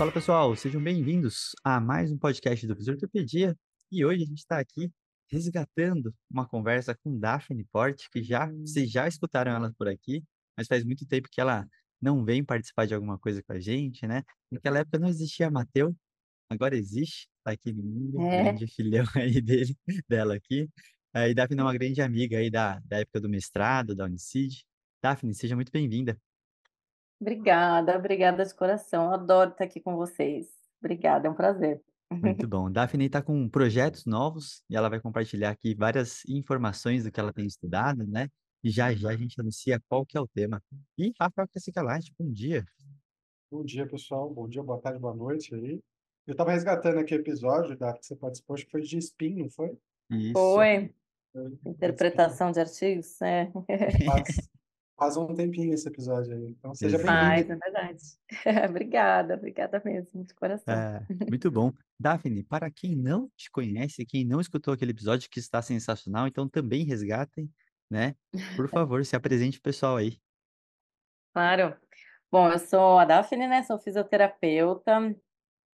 [0.00, 3.54] Fala pessoal, sejam bem-vindos a mais um podcast do Fisioterapia
[3.92, 4.90] e hoje a gente está aqui
[5.30, 10.24] resgatando uma conversa com Daphne Porte, que já vocês já escutaram ela por aqui,
[10.56, 11.68] mas faz muito tempo que ela
[12.00, 14.22] não vem participar de alguma coisa com a gente, né?
[14.50, 15.94] Naquela época não existia Mateu,
[16.48, 18.44] agora existe, tá aqui no É.
[18.44, 19.76] grande filhão aí dele,
[20.08, 20.66] dela aqui.
[21.14, 24.64] E Daphne é uma grande amiga aí da, da época do mestrado, da Unicid.
[25.02, 26.18] Daphne, seja muito bem-vinda.
[27.20, 29.12] Obrigada, obrigada de coração.
[29.12, 30.48] Adoro estar aqui com vocês.
[30.80, 31.82] Obrigada, é um prazer.
[32.10, 32.70] Muito bom.
[32.70, 37.32] Daphne está com projetos novos e ela vai compartilhar aqui várias informações do que ela
[37.32, 38.28] tem estudado, né?
[38.64, 40.62] E já já a gente anuncia qual que é o tema.
[40.98, 42.64] E Rafael Cassicalate, bom dia.
[43.50, 44.28] Bom dia, pessoal.
[44.32, 45.80] Bom dia, boa tarde, boa noite aí.
[46.26, 49.36] Eu estava resgatando aqui o episódio da que você participou, acho que foi de spin,
[49.36, 49.76] não foi?
[50.10, 50.32] Isso.
[50.32, 50.94] Foi
[51.32, 51.52] Foi.
[51.66, 53.20] interpretação de artigos?
[53.22, 53.50] É.
[54.04, 54.48] Faz,
[55.00, 56.50] faz um tempinho esse episódio aí.
[56.50, 57.10] Então seja Exato.
[57.10, 57.64] Faz, bem-vindo.
[57.64, 58.02] é verdade.
[58.70, 60.74] Obrigada, obrigada mesmo, de coração.
[60.74, 61.72] É, muito bom.
[61.98, 66.46] Daphne, para quem não te conhece, quem não escutou aquele episódio que está sensacional, então
[66.46, 67.50] também resgatem,
[67.90, 68.14] né?
[68.56, 70.20] Por favor, se apresente pessoal aí.
[71.32, 71.74] Claro.
[72.30, 73.62] Bom, eu sou a Daphne, né?
[73.62, 75.16] Sou fisioterapeuta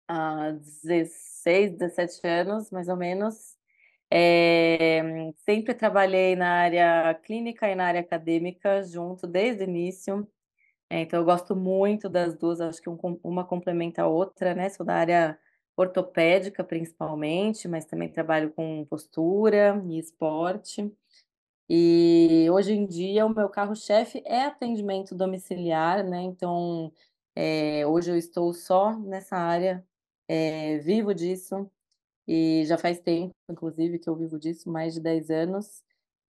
[0.07, 3.57] há 16, 17 anos, mais ou menos.
[4.11, 5.01] É,
[5.45, 10.27] sempre trabalhei na área clínica e na área acadêmica junto desde o início.
[10.89, 14.69] É, então, eu gosto muito das duas, acho que um uma complementa a outra, né?
[14.69, 15.39] Sou da área
[15.77, 20.91] ortopédica, principalmente, mas também trabalho com postura e esporte.
[21.69, 26.21] E hoje em dia, o meu carro-chefe é atendimento domiciliar, né?
[26.23, 26.91] Então,
[27.35, 29.85] é, hoje eu estou só nessa área,
[30.83, 31.69] vivo disso,
[32.27, 35.83] e já faz tempo, inclusive, que eu vivo disso, mais de 10 anos.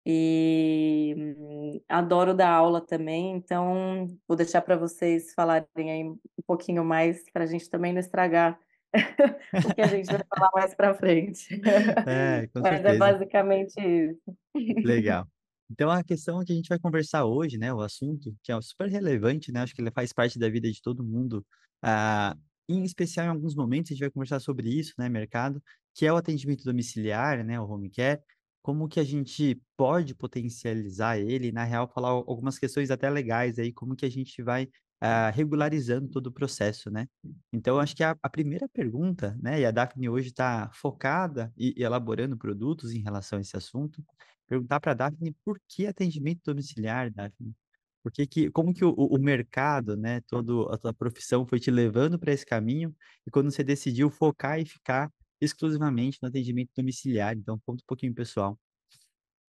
[0.06, 6.84] E hum, adoro dar aula também, então vou deixar para vocês falarem aí um pouquinho
[6.84, 8.58] mais, para a gente também não estragar
[9.70, 11.60] o que a gente vai falar mais para frente.
[12.06, 12.98] É, com Mas é certeza.
[12.98, 14.36] basicamente isso.
[14.82, 15.26] Legal.
[15.72, 18.88] Então, a questão que a gente vai conversar hoje, né, o assunto, que é super
[18.88, 21.46] relevante, né, acho que ele faz parte da vida de todo mundo,
[21.80, 22.36] ah,
[22.72, 25.62] em especial em alguns momentos a gente vai conversar sobre isso, né, mercado,
[25.94, 28.20] que é o atendimento domiciliar, né, o home care,
[28.62, 33.58] como que a gente pode potencializar ele, na real, falar al- algumas questões até legais
[33.58, 34.68] aí, como que a gente vai
[35.00, 37.06] ah, regularizando todo o processo, né?
[37.52, 41.74] Então, acho que a, a primeira pergunta, né, e a Daphne hoje está focada e
[41.76, 44.04] e elaborando produtos em relação a esse assunto,
[44.46, 47.54] perguntar para a Daphne por que atendimento domiciliar, Daphne?
[48.02, 52.18] Por que como que o, o mercado, né, todo a tua profissão foi te levando
[52.18, 52.94] para esse caminho
[53.26, 57.36] e quando você decidiu focar e ficar exclusivamente no atendimento domiciliar?
[57.36, 58.58] Então, conta um pouquinho, pessoal.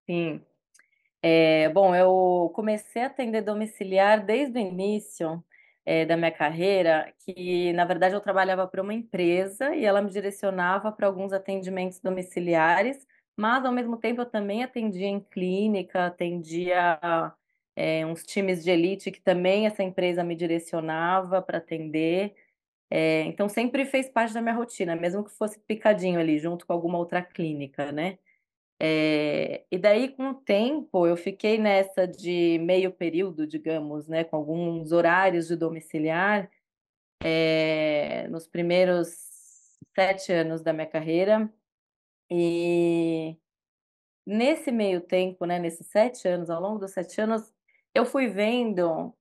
[0.10, 0.42] Sim.
[1.22, 5.44] É, bom, eu comecei a atender domiciliar desde o início,
[5.86, 10.12] é, da minha carreira, que na verdade eu trabalhava para uma empresa e ela me
[10.12, 17.00] direcionava para alguns atendimentos domiciliares, mas ao mesmo tempo eu também atendia em clínica, atendia
[17.76, 22.36] é, uns times de elite que também essa empresa me direcionava para atender.
[22.90, 26.74] É, então sempre fez parte da minha rotina, mesmo que fosse picadinho ali, junto com
[26.74, 28.20] alguma outra clínica, né?
[28.80, 34.36] É, e daí, com o tempo, eu fiquei nessa de meio período, digamos, né, com
[34.36, 36.52] alguns horários de domiciliar,
[37.24, 39.08] é, nos primeiros
[39.96, 41.50] sete anos da minha carreira.
[42.30, 43.38] E
[44.26, 47.54] nesse meio tempo, né, nesses sete anos, ao longo dos sete anos,
[47.94, 49.14] eu fui vendo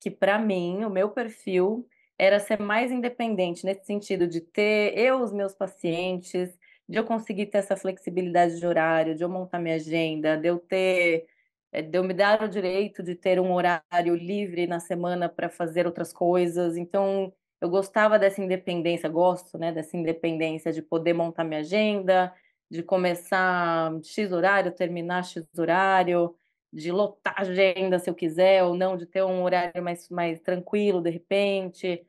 [0.00, 1.88] que, para mim, o meu perfil
[2.18, 6.58] era ser mais independente, nesse sentido de ter eu os meus pacientes,
[6.88, 10.58] de eu conseguir ter essa flexibilidade de horário, de eu montar minha agenda, de eu
[10.58, 11.26] ter,
[11.72, 15.48] eh, de eu me dar o direito de ter um horário livre na semana para
[15.50, 16.76] fazer outras coisas.
[16.76, 22.32] Então, eu gostava dessa independência, gosto, né, dessa independência de poder montar minha agenda,
[22.70, 26.34] de começar X horário, terminar X horário,
[26.72, 30.40] de lotar a agenda se eu quiser ou não, de ter um horário mais, mais
[30.40, 32.06] tranquilo de repente.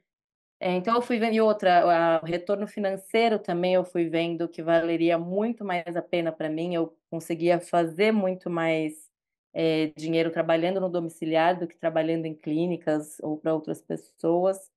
[0.59, 4.63] É, então eu fui vendo, e outra, o retorno financeiro também eu fui vendo que
[4.63, 9.09] valeria muito mais a pena para mim, eu conseguia fazer muito mais
[9.53, 14.71] é, dinheiro trabalhando no domiciliar do que trabalhando em clínicas ou para outras pessoas.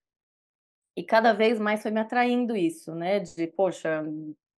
[0.96, 3.20] E cada vez mais foi me atraindo isso, né?
[3.20, 4.04] De, poxa,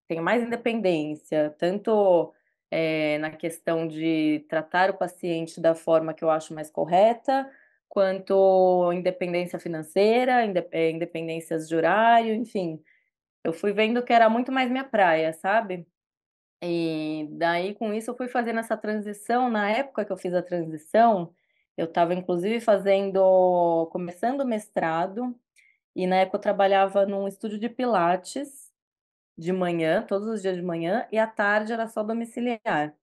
[0.09, 2.33] tenho mais independência, tanto
[2.73, 7.51] é, na questão de tratar o paciente da forma que eu acho mais correta,
[7.89, 10.43] quanto independência financeira,
[10.73, 12.83] eh, independências de horário, enfim.
[13.45, 15.87] Eu fui vendo que era muito mais minha praia, sabe?
[16.63, 19.51] E daí, com isso, eu fui fazendo essa transição.
[19.51, 21.35] Na época que eu fiz a transição,
[21.77, 25.35] eu estava inclusive fazendo, começando o mestrado,
[25.97, 28.62] e na época eu trabalhava num estúdio de Pilates
[29.43, 32.95] de manhã, todos os dias de manhã, e à tarde era só domiciliar.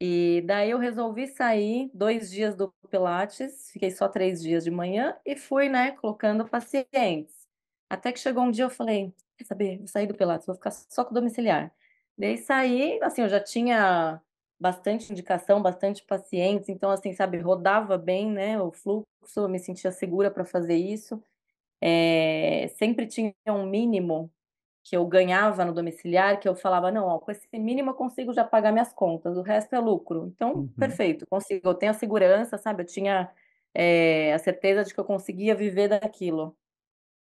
[0.00, 5.16] E daí eu resolvi sair dois dias do Pilates, fiquei só três dias de manhã
[5.26, 7.46] e fui, né, colocando pacientes.
[7.88, 10.70] Até que chegou um dia eu falei, quer saber, vou sair do Pilates, vou ficar
[10.70, 11.70] só com domiciliar.
[12.16, 14.20] Daí saí, assim, eu já tinha
[14.58, 19.06] bastante indicação, bastante pacientes, então, assim, sabe, rodava bem, né, o fluxo,
[19.36, 21.22] eu me sentia segura para fazer isso.
[21.80, 24.30] É, sempre tinha um mínimo
[24.90, 28.32] que eu ganhava no domiciliar, que eu falava, não, ó, com esse mínimo eu consigo
[28.32, 30.26] já pagar minhas contas, o resto é lucro.
[30.34, 30.68] Então, uhum.
[30.76, 32.82] perfeito, consigo, eu tenho a segurança, sabe?
[32.82, 33.30] Eu tinha
[33.72, 36.56] é, a certeza de que eu conseguia viver daquilo.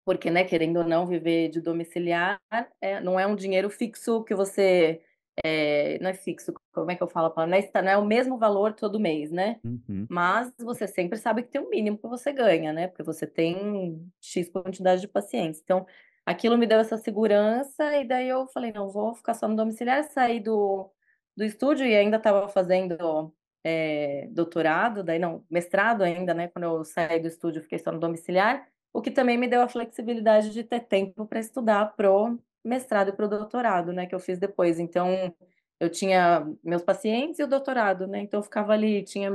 [0.04, 2.40] Porque, né, querendo ou não, viver de domiciliar
[2.80, 5.02] é, não é um dinheiro fixo que você.
[5.44, 7.32] É, não é fixo, como é que eu falo?
[7.44, 9.58] Não é, não é o mesmo valor todo mês, né?
[9.64, 10.06] Uhum.
[10.08, 12.86] Mas você sempre sabe que tem um mínimo que você ganha, né?
[12.86, 15.60] Porque você tem X quantidade de pacientes.
[15.60, 15.84] Então,
[16.28, 20.04] aquilo me deu essa segurança, e daí eu falei, não, vou ficar só no domiciliar,
[20.04, 20.90] saí do,
[21.34, 23.32] do estúdio e ainda estava fazendo
[23.64, 26.48] é, doutorado, daí não, mestrado ainda, né?
[26.48, 29.68] Quando eu saí do estúdio, fiquei só no domiciliar, o que também me deu a
[29.68, 34.06] flexibilidade de ter tempo para estudar pro mestrado e pro doutorado, né?
[34.06, 34.78] Que eu fiz depois.
[34.78, 35.34] Então,
[35.80, 38.20] eu tinha meus pacientes e o doutorado, né?
[38.20, 39.30] Então, eu ficava ali, tinha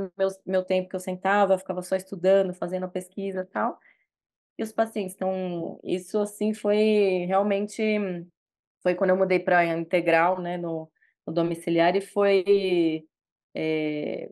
[0.46, 3.80] meu tempo que eu sentava, ficava só estudando, fazendo a pesquisa e tal
[4.58, 5.14] e os pacientes.
[5.14, 7.82] Então, isso assim foi realmente
[8.82, 10.90] foi quando eu mudei para integral, né, no,
[11.26, 13.06] no, domiciliar e foi
[13.54, 14.30] é,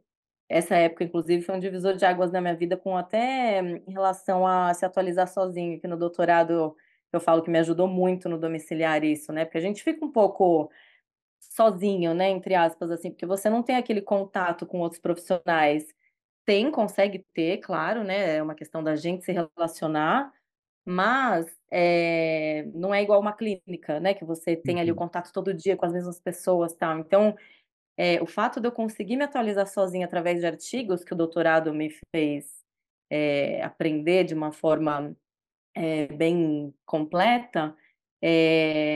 [0.49, 4.47] essa época, inclusive, foi um divisor de águas na minha vida, com até em relação
[4.47, 6.77] a se atualizar sozinho, que no doutorado
[7.13, 9.45] eu falo que me ajudou muito no domiciliar isso, né?
[9.45, 10.71] Porque a gente fica um pouco
[11.41, 15.87] sozinho, né, entre aspas, assim, porque você não tem aquele contato com outros profissionais
[16.45, 18.37] tem, consegue ter, claro, né?
[18.37, 20.33] É uma questão da gente se relacionar,
[20.85, 24.15] mas é, não é igual uma clínica, né?
[24.15, 24.99] Que você tem ali o uhum.
[24.99, 26.99] contato todo dia com as mesmas pessoas, tal.
[26.99, 27.37] Então,
[27.97, 31.73] é, o fato de eu conseguir me atualizar sozinha através de artigos que o doutorado
[31.75, 32.47] me fez
[33.11, 35.15] é, aprender de uma forma
[36.19, 37.75] bem completa,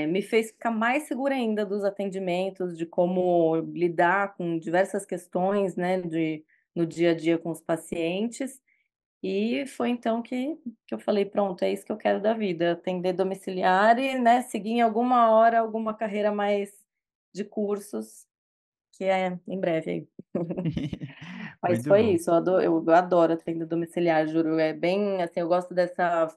[0.08, 6.02] me fez ficar mais segura ainda dos atendimentos, de como lidar com diversas questões, né?
[6.02, 6.44] De
[6.76, 8.62] no dia a dia com os pacientes.
[9.22, 10.56] E foi então que,
[10.86, 14.42] que eu falei, pronto, é isso que eu quero da vida, atender domiciliar e, né,
[14.42, 16.72] seguir em alguma hora alguma carreira mais
[17.34, 18.26] de cursos,
[18.92, 20.08] que é em breve aí.
[21.62, 22.14] Mas Muito foi bom.
[22.14, 26.28] isso, eu adoro, eu adoro atender domiciliar, juro, é bem, assim, eu gosto dessa,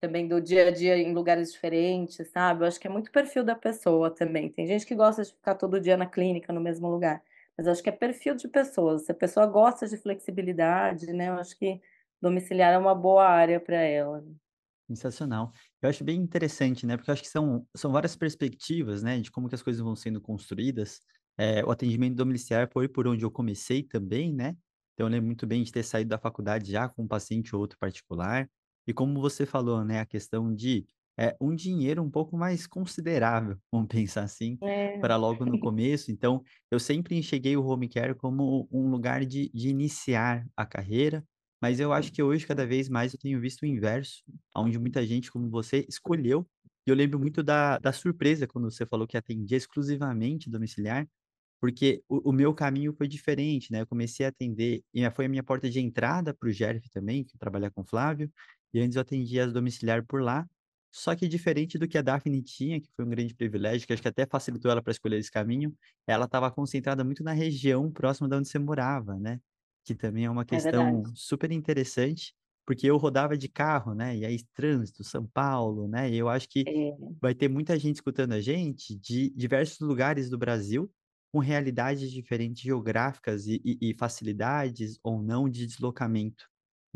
[0.00, 2.62] também do dia a dia em lugares diferentes, sabe?
[2.64, 5.54] Eu acho que é muito perfil da pessoa também, tem gente que gosta de ficar
[5.56, 7.22] todo dia na clínica, no mesmo lugar.
[7.56, 9.06] Mas acho que é perfil de pessoas.
[9.06, 11.28] Se a pessoa gosta de flexibilidade, né?
[11.28, 11.80] Eu acho que
[12.20, 14.24] domiciliar é uma boa área para ela.
[14.88, 15.52] Sensacional.
[15.82, 16.96] Eu acho bem interessante, né?
[16.96, 19.20] Porque eu acho que são, são várias perspectivas, né?
[19.20, 21.00] De como que as coisas vão sendo construídas.
[21.36, 24.56] É, o atendimento domiciliar foi por onde eu comecei também, né?
[24.94, 27.60] Então, eu lembro muito bem de ter saído da faculdade já com um paciente ou
[27.60, 28.48] outro particular.
[28.86, 30.00] E como você falou, né?
[30.00, 30.86] A questão de
[31.18, 34.98] é, um dinheiro um pouco mais considerável, vamos pensar assim, é.
[34.98, 36.10] para logo no começo.
[36.10, 41.24] Então, eu sempre enxerguei o home care como um lugar de, de iniciar a carreira,
[41.60, 44.22] mas eu acho que hoje, cada vez mais, eu tenho visto o inverso,
[44.54, 46.46] onde muita gente como você escolheu.
[46.86, 51.08] E eu lembro muito da, da surpresa quando você falou que atendia exclusivamente domiciliar,
[51.60, 53.80] porque o, o, meu caminho foi diferente, né?
[53.80, 57.24] Eu comecei a atender, e foi a minha porta de entrada para o GERF também,
[57.24, 58.30] que eu trabalhar com o Flávio,
[58.74, 60.46] e antes eu atendia as domiciliar por lá,
[60.96, 64.00] só que diferente do que a Daphne tinha, que foi um grande privilégio, que acho
[64.00, 65.76] que até facilitou ela para escolher esse caminho,
[66.06, 69.38] ela estava concentrada muito na região próxima de onde você morava, né?
[69.84, 72.34] Que também é uma é questão é super interessante,
[72.66, 74.16] porque eu rodava de carro, né?
[74.16, 76.10] E aí trânsito, São Paulo, né?
[76.10, 76.96] E eu acho que é.
[77.20, 80.90] vai ter muita gente escutando a gente de diversos lugares do Brasil,
[81.30, 86.46] com realidades diferentes geográficas e, e, e facilidades ou não de deslocamento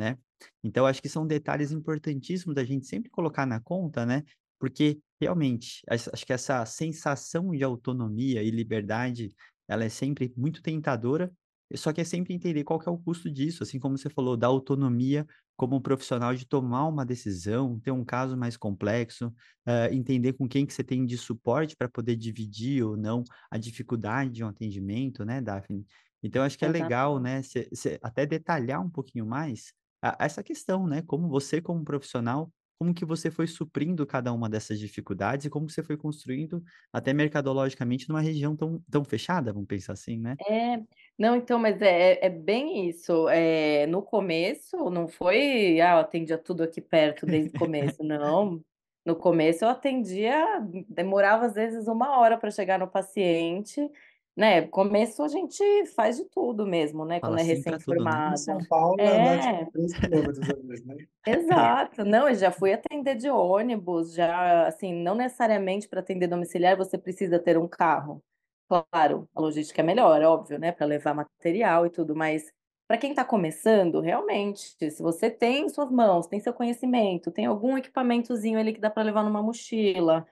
[0.01, 0.17] né?
[0.63, 4.23] Então, acho que são detalhes importantíssimos da gente sempre colocar na conta, né?
[4.59, 9.31] Porque, realmente, acho que essa sensação de autonomia e liberdade,
[9.69, 11.33] ela é sempre muito tentadora,
[11.77, 14.37] Só que é sempre entender qual que é o custo disso, assim como você falou,
[14.37, 15.25] da autonomia
[15.57, 19.29] como profissional de tomar uma decisão, ter um caso mais complexo,
[19.69, 23.57] uh, entender com quem que você tem de suporte para poder dividir ou não a
[23.59, 25.87] dificuldade de um atendimento, né, Daphne?
[26.23, 30.43] Então, acho que é legal, né, cê, cê até detalhar um pouquinho mais a, essa
[30.43, 35.45] questão, né, como você, como profissional, como que você foi suprindo cada uma dessas dificuldades
[35.45, 40.19] e como você foi construindo até mercadologicamente numa região tão, tão fechada, vamos pensar assim,
[40.19, 40.35] né?
[40.49, 40.81] É,
[41.19, 43.29] não, então, mas é, é bem isso.
[43.29, 48.63] É, no começo, não foi, ah, eu atendia tudo aqui perto desde o começo, não.
[49.05, 50.43] No começo eu atendia,
[50.89, 53.91] demorava às vezes uma hora para chegar no paciente,
[54.37, 54.67] né?
[54.69, 57.21] Começo a gente faz de tudo mesmo, né?
[57.21, 58.23] Fala Quando é sim pra tudo, né?
[58.27, 58.37] Em recém-formada.
[58.37, 60.97] São Paulo, é É, tipo 3 quilômetros às vezes, né?
[61.27, 62.05] exato.
[62.05, 66.99] Não, eu já fui atender de ônibus, já, assim, não necessariamente para atender domiciliar você
[66.99, 68.23] precisa ter um carro.
[68.69, 70.73] Claro, a logística é melhor, óbvio, né?
[70.73, 72.45] Para levar material e tudo, mas
[72.89, 77.47] para quem está começando, realmente, se você tem em suas mãos, tem seu conhecimento, tem
[77.47, 80.27] algum equipamentozinho ali que dá para levar numa mochila,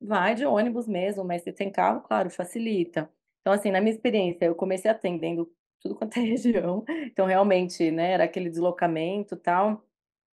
[0.00, 3.10] vai de ônibus mesmo, mas se tem carro, claro, facilita.
[3.42, 5.50] Então, assim, na minha experiência, eu comecei atendendo
[5.82, 9.84] tudo quanto é região, então realmente, né, era aquele deslocamento, tal.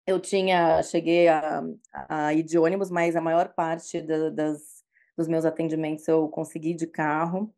[0.07, 1.63] Eu tinha cheguei a
[2.09, 4.83] a ir de ônibus, mas a maior parte da das
[5.17, 7.53] dos meus atendimentos eu consegui de carro.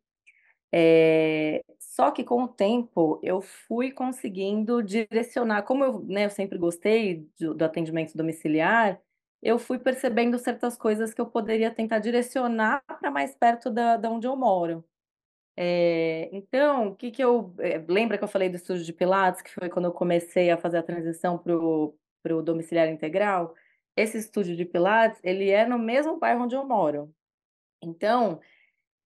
[0.74, 6.58] Eh, só que com o tempo eu fui conseguindo direcionar, como eu, né, eu sempre
[6.58, 9.00] gostei do do atendimento domiciliar,
[9.42, 14.10] eu fui percebendo certas coisas que eu poderia tentar direcionar para mais perto da da
[14.10, 14.84] onde eu moro.
[15.56, 19.42] Eh, então, o que que eu eh, lembra que eu falei do estúdio de pilates,
[19.42, 23.54] que foi quando eu comecei a fazer a transição para o domiciliar integral?
[23.96, 27.14] Esse estúdio de pilates, ele é no mesmo bairro onde eu moro.
[27.82, 28.40] Então,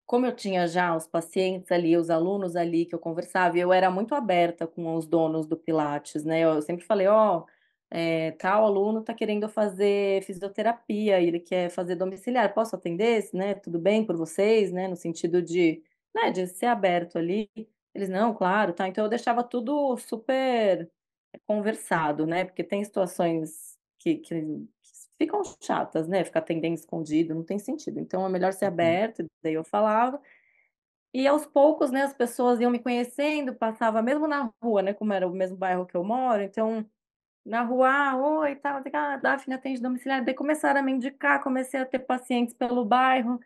[0.07, 3.91] como eu tinha já os pacientes ali, os alunos ali que eu conversava, eu era
[3.91, 7.45] muito aberta com os donos do pilates, né, eu sempre falei: "Ó,
[7.91, 13.79] eh, tal aluno está querendo fazer fisioterapia ele quer fazer domiciliar, posso atender, né, tudo
[13.81, 15.83] bem por vocês?", né, no sentido de,
[16.17, 17.51] né, de ser aberto ali.
[17.95, 18.89] Eles: "Não, claro, tá".
[18.89, 20.91] Então eu deixava tudo super
[21.47, 24.69] conversado, né, porque tem situações que que
[25.19, 28.01] ficam chatas, né, ficar atendendo escondido, não tem sentido.
[28.01, 28.67] Então é melhor ser Uhum.
[28.67, 30.21] aberto, daí eu falava.
[31.15, 35.13] E aos poucos, né, as pessoas iam me conhecendo, passava mesmo na rua, né, como
[35.13, 36.85] era o mesmo bairro que eu moro, então
[37.47, 41.81] na rua, ah, oi, tal, ah, Daphne atende domiciliar, daí começaram a me indicar, comecei
[41.81, 43.41] a ter pacientes pelo bairro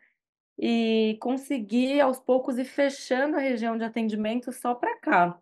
[0.59, 5.39] e consegui aos poucos ir fechando a região de atendimento só para cá.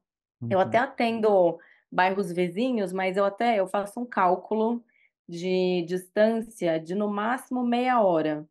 [0.51, 0.81] Eu até Uhum.
[0.81, 1.59] atendo
[1.93, 4.85] bairros vizinhos, mas eu até eu faço um cálculo
[5.29, 8.49] de distância de no máximo meia hora.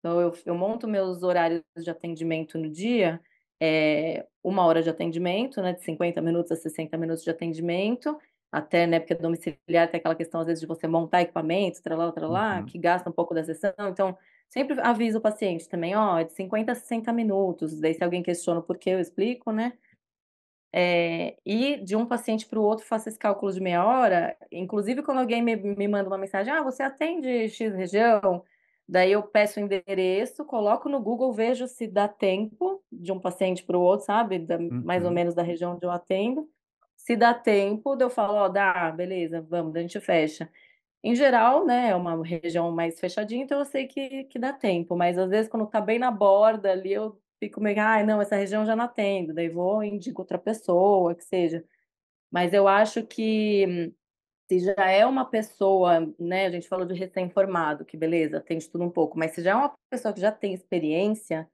[0.00, 3.20] Então eu eu monto meus horários de atendimento no dia,
[3.60, 8.18] eh, 1 hora de atendimento, né, de 50 minutos a 60 minutos de atendimento,
[8.52, 12.62] até, né, porque domiciliar tem aquela questão às vezes de você montar equipamentos, trá-lá-lá, trá-lá,
[12.62, 12.64] Uhum.
[12.64, 14.16] que gasta um pouco da sessão, então
[14.48, 18.22] sempre aviso o paciente também: "Ó, é de 50 a 60 minutos", daí se alguém
[18.22, 19.74] questiona o porquê eu explico, né.
[20.74, 25.02] Eh, e de um paciente para o outro faço esse cálculo de meia hora, inclusive
[25.02, 28.44] quando alguém me me manda uma mensagem: "Ah, você atende X região?",
[28.88, 33.64] daí eu peço o endereço, coloco no Google, vejo se dá tempo de um paciente
[33.64, 35.12] para o outro, sabe, da mais ou Uhum.
[35.12, 36.48] menos da região onde eu atendo.
[36.96, 40.50] Se dá tempo, eu falo: "Ó, dá, beleza, vamos", a gente fecha.
[41.06, 44.96] Em geral, né, é uma região mais fechadinha, então eu sei que que dá tempo,
[44.96, 48.34] mas às vezes quando tá bem na borda ali, eu fico meio: "Ai, não, essa
[48.34, 51.64] região já não atendo", daí vou e indico outra pessoa, que seja.
[52.30, 53.94] Mas eu acho que
[54.50, 58.84] se já é uma pessoa, né, a gente falou de recém-formado, que beleza, atende tudo
[58.84, 61.48] um pouco, mas se já é uma pessoa que já tem experiência,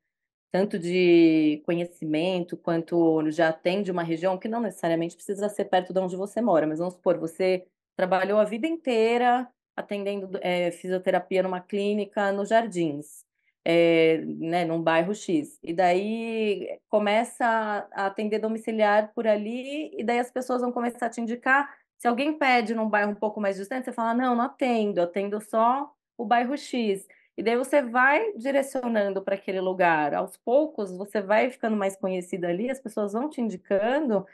[0.52, 6.00] tanto de conhecimento, quanto já atende uma região, que não necessariamente precisa ser perto de
[6.00, 11.60] onde você mora, mas vamos supor, você trabalhou a vida inteira atendendo, eh, fisioterapia numa
[11.60, 13.24] clínica nos Jardins,
[13.64, 17.44] eh, né, num bairro X, e daí começa
[17.92, 21.74] a atender domiciliar por ali, e daí as pessoas vão começar a te indicar.
[21.98, 25.40] Se alguém pede num bairro um pouco mais distante, você fala: "Não, não atendo, atendo
[25.40, 27.06] só o bairro X".
[27.36, 30.12] E daí você vai direcionando para aquele lugar.
[30.14, 34.26] Aos poucos, você vai ficando mais conhecida ali, as pessoas vão te indicando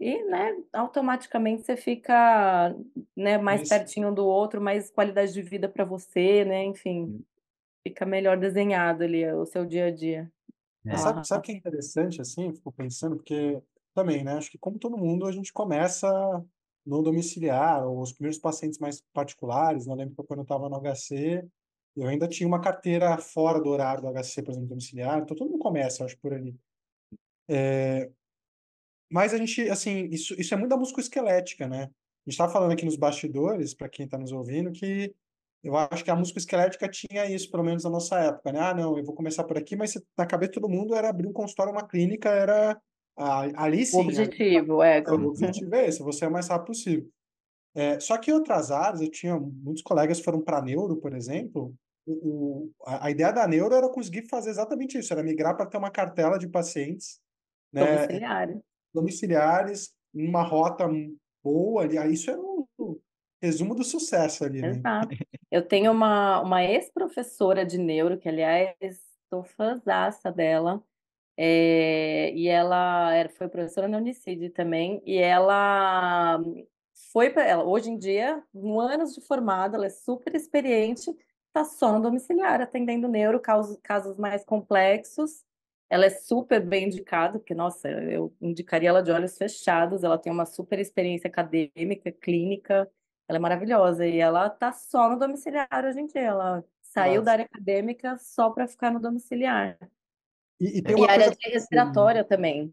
[0.00, 2.74] e, né, automaticamente você fica,
[3.16, 3.64] né, mais Isso.
[3.64, 7.24] pertinho do outro, mais qualidade de vida para você, né, enfim, Hum.
[7.86, 10.32] fica melhor desenhado ali o seu dia a dia.
[10.86, 10.96] É.
[10.96, 13.62] sabe sabe o que é interessante, assim, eu fico pensando, porque
[13.94, 16.08] também, né, acho que como todo mundo a gente começa
[16.86, 20.68] no domiciliar, ou os primeiros pacientes mais particulares, né, eu lembro que quando eu estava
[20.68, 21.44] no HC,
[21.96, 25.50] eu ainda tinha uma carteira fora do horário do HC, por exemplo, domiciliar, então todo
[25.50, 26.58] mundo começa, eu acho, por ali.
[27.48, 28.10] Eh
[29.10, 31.84] mas a gente, assim, isso, isso é muito da musculoesquelética, né?
[31.84, 35.12] A gente estava falando aqui nos bastidores, para quem está nos ouvindo, que
[35.64, 38.60] eu acho que a musculoesquelética tinha isso, pelo menos na nossa época, né?
[38.60, 41.26] Ah, não, eu vou começar por aqui, mas na cabeça de todo mundo era abrir
[41.26, 42.80] um consultório, uma clínica, era
[43.16, 43.96] ah, ali sim.
[43.96, 45.02] O objetivo, é.
[45.08, 47.08] O objetivo é esse, você é o mais rápido possível.
[47.74, 51.14] É, só que em outras áreas, eu tinha muitos colegas que foram para neuro, por
[51.14, 51.74] exemplo,
[52.06, 55.78] o, a, a, ideia da neuro era conseguir fazer exatamente isso, era migrar para ter
[55.78, 57.20] uma cartela de pacientes
[57.72, 58.06] né,
[58.92, 60.88] domiciliares, uma rota
[61.42, 61.96] boa ali.
[62.12, 62.66] Isso é um
[63.42, 64.70] resumo do sucesso ali, né?
[64.70, 65.16] Exato.
[65.50, 68.74] Eu tenho uma, uma ex-professora de neuro, que aliás
[69.28, 70.82] sou fãzaça dela,
[71.36, 76.42] é, e ela era, foi professora na Unicid também, e ela
[77.12, 81.10] foi para ela, hoje em dia, um anos de formada, ela é super experiente,
[81.46, 85.44] está só no domiciliar, atendendo neuro, casos, casos mais complexos.
[85.90, 90.04] Ela é super bem indicada, porque, nossa, eu indicaria ela de olhos fechados.
[90.04, 92.88] Ela tem uma super experiência acadêmica, clínica,
[93.28, 94.06] ela é maravilhosa.
[94.06, 96.22] E ela está só no domiciliar hoje em dia.
[96.22, 97.24] Ela saiu nossa.
[97.24, 99.76] da área acadêmica só para ficar no domiciliar.
[100.60, 102.72] E, e, e área de respiratória também.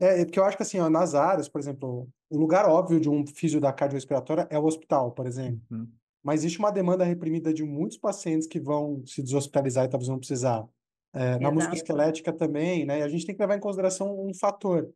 [0.00, 2.98] É, é, porque eu acho que assim, ó, nas áreas, por exemplo, o lugar óbvio
[2.98, 5.60] de um físio da cardiorrespiratória é o hospital, por exemplo.
[5.70, 5.86] Uhum
[6.24, 10.18] mas existe uma demanda reprimida de muitos pacientes que vão se deshospitalizar e talvez não
[10.18, 10.66] precisar.
[11.14, 12.98] É, na música esquelética também, né?
[12.98, 14.92] E a gente tem que levar em consideração um fator.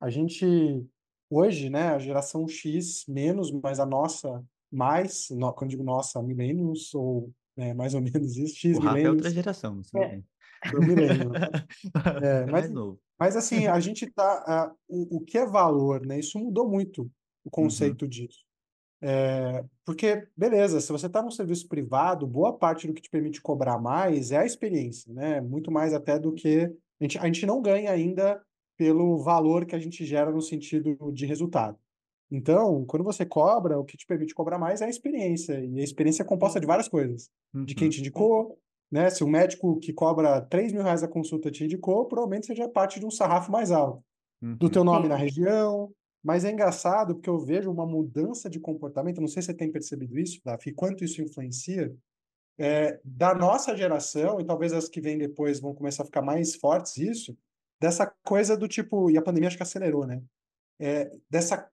[0.00, 0.84] A gente,
[1.30, 6.94] hoje, né, a geração X menos, mas a nossa mais, no, quando digo nossa, milênios,
[6.94, 9.04] ou né, mais ou menos isso, X o milênios.
[9.04, 10.00] é outra geração, não sei.
[10.00, 10.22] É.
[10.78, 11.32] milênio.
[12.22, 12.74] é, mas, é
[13.18, 14.74] mas assim, a gente tá.
[14.88, 16.18] Uh, o, o que é valor, né?
[16.18, 17.50] Isso mudou muito o uhum.
[17.50, 18.08] conceito uhum.
[18.08, 18.49] disso.
[19.02, 23.40] É, porque, beleza, se você está num serviço privado, boa parte do que te permite
[23.40, 25.40] cobrar mais é a experiência, né?
[25.40, 26.70] Muito mais até do que.
[27.00, 28.40] A gente, a gente não ganha ainda
[28.76, 31.78] pelo valor que a gente gera no sentido de resultado.
[32.30, 35.58] Então, quando você cobra, o que te permite cobrar mais é a experiência.
[35.64, 37.28] E a experiência é composta de várias coisas.
[37.52, 37.64] Uhum.
[37.64, 38.56] De quem te indicou,
[38.90, 39.10] né?
[39.10, 43.00] Se um médico que cobra 3 mil reais a consulta te indicou, provavelmente seja parte
[43.00, 44.04] de um sarrafo mais alto.
[44.42, 44.56] Uhum.
[44.56, 45.90] Do teu nome na região,
[46.22, 49.70] mas é engraçado porque eu vejo uma mudança de comportamento, não sei se você tem
[49.70, 51.94] percebido isso, Davi, quanto isso influencia,
[52.58, 56.54] é, da nossa geração, e talvez as que vêm depois vão começar a ficar mais
[56.54, 57.36] fortes isso,
[57.80, 60.22] dessa coisa do tipo, e a pandemia acho que acelerou, né?
[60.78, 61.70] É, dessa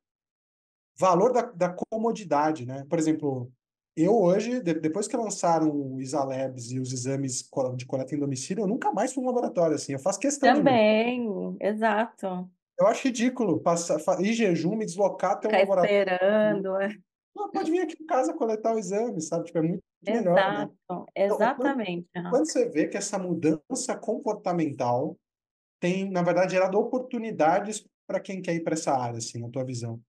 [0.98, 2.86] valor da, da comodidade, né?
[2.90, 3.52] Por exemplo,
[3.96, 8.64] eu hoje, de, depois que lançaram o Isalabs e os exames de coleta em domicílio,
[8.64, 9.94] eu nunca mais fui um laboratório assim.
[9.94, 10.54] Eu faço questão.
[10.54, 11.28] Também,
[11.60, 12.50] exato.
[12.80, 16.00] Eu acho ridículo passar, ir jejum, me deslocar até um Ficar laboratório.
[16.00, 16.90] esperando, é.
[17.36, 19.46] Não, pode vir aqui em casa coletar o exame, sabe?
[19.46, 20.36] Tipo, é muito melhor.
[20.36, 20.42] Né?
[20.44, 21.06] Exato, né?
[21.16, 22.08] exatamente.
[22.10, 25.18] Então, quando, quando, você vê que essa mudança comportamental
[25.80, 29.64] tem, na verdade, gerado oportunidades para quem quer ir para essa área, assim, na tua
[29.64, 30.00] visão.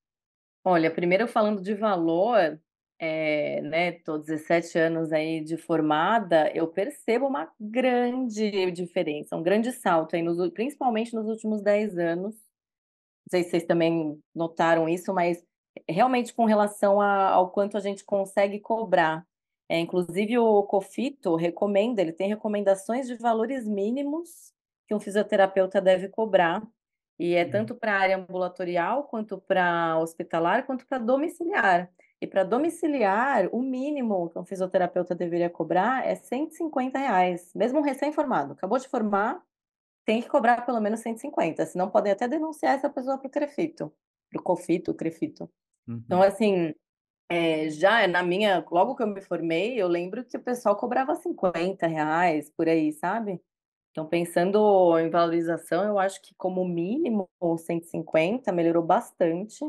[0.65, 2.59] Olha, primeiro falando de valor,
[2.99, 9.73] é, né, tô 17 anos aí de formada, eu percebo uma grande diferença, um grande
[9.73, 12.35] salto aí, nos, principalmente nos últimos 10 anos,
[13.31, 15.43] sei se vocês também notaram isso, mas
[15.89, 19.27] realmente com relação a, ao quanto a gente consegue cobrar.
[19.69, 24.53] É, inclusive o Cofito recomenda, ele tem recomendações de valores mínimos
[24.87, 26.67] que um fisioterapeuta deve cobrar.
[27.19, 27.51] E é uhum.
[27.51, 31.91] tanto para a área ambulatorial, quanto para hospitalar, quanto para domiciliar.
[32.21, 37.83] E para domiciliar, o mínimo que um fisioterapeuta deveria cobrar é 150 reais, mesmo um
[37.83, 38.53] recém-formado.
[38.53, 39.43] Acabou de formar,
[40.09, 43.93] tem que cobrar pelo menos 150, senão podem até denunciar essa pessoa para o Crefito,
[44.31, 45.51] para o COFITO, Crefito.
[45.87, 46.03] Então, uhum.
[46.07, 46.75] Então, assim,
[47.29, 51.15] é, já na minha, logo que eu me formei, eu lembro que o pessoal cobrava
[51.15, 53.39] 50 reais por aí, sabe?
[53.91, 59.63] Então, pensando em valorização, eu acho que como mínimo 150 melhorou bastante.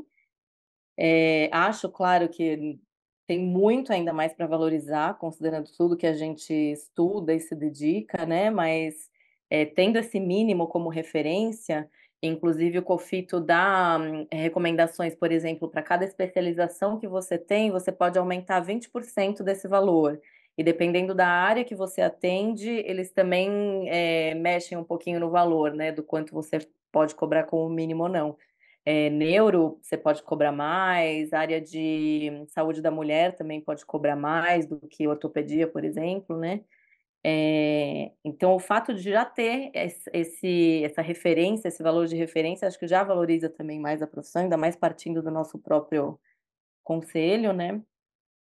[0.97, 2.80] É, acho, claro, que
[3.28, 8.25] tem muito ainda mais para valorizar, considerando tudo que a gente estuda e se dedica,
[8.25, 8.49] né?
[8.49, 9.10] Mas
[9.49, 11.89] é, tendo esse mínimo como referência,
[12.21, 17.91] inclusive o COFITO dá hum, recomendações, por exemplo, para cada especialização que você tem, você
[17.91, 20.19] pode aumentar 20% desse valor.
[20.57, 25.73] E dependendo da área que você atende, eles também é, mexem um pouquinho no valor,
[25.73, 25.91] né?
[25.91, 26.59] Do quanto você
[26.91, 28.38] pode cobrar como mínimo ou não.
[28.85, 34.65] É, neuro, você pode cobrar mais, área de saúde da mulher também pode cobrar mais
[34.65, 36.62] do que ortopedia, por exemplo, né?
[37.25, 42.79] É, então, o fato de já ter esse, essa referência, esse valor de referência, acho
[42.79, 46.19] que já valoriza também mais a profissão, ainda mais partindo do nosso próprio
[46.84, 47.84] conselho, né?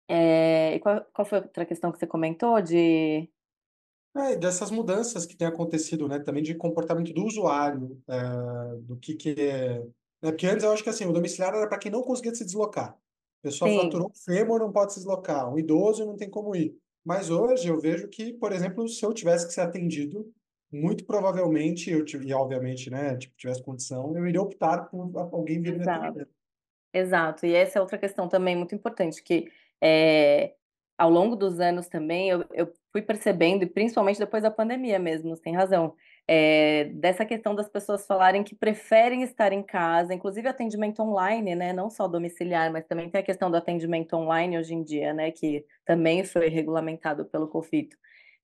[0.09, 3.29] É, e qual, qual foi a outra questão que você comentou de
[4.17, 9.15] É, dessas mudanças que têm acontecido, né, também de comportamento do usuário, é, do que
[9.15, 9.79] que é...
[10.21, 12.45] Né, porque antes eu acho que assim, o domiciliar era para quem não conseguia se
[12.45, 12.91] deslocar.
[12.93, 12.99] A
[13.43, 13.75] pessoa Sim.
[13.79, 15.51] fraturou o fêmur, não pode se deslocar.
[15.53, 16.77] Um idoso não tem como ir.
[17.05, 20.33] Mas hoje eu vejo que, por exemplo, se eu tivesse que ser atendido,
[20.71, 25.75] muito provavelmente, eu, e obviamente, né, tipo, tivesse condição, eu iria optar por alguém vir
[25.75, 26.05] me Exato.
[26.05, 26.29] atender.
[26.93, 29.51] Exato, e essa é outra questão também muito importante, que
[29.83, 30.55] é,
[30.97, 35.35] ao longo dos anos também eu, eu fui percebendo, e principalmente depois da pandemia mesmo,
[35.35, 35.93] você tem razão,
[36.27, 41.71] é, dessa questão das pessoas falarem que preferem estar em casa, inclusive atendimento online, né?
[41.73, 45.31] Não só domiciliar, mas também tem a questão do atendimento online hoje em dia, né?
[45.31, 47.95] Que também foi regulamentado pelo COFITO.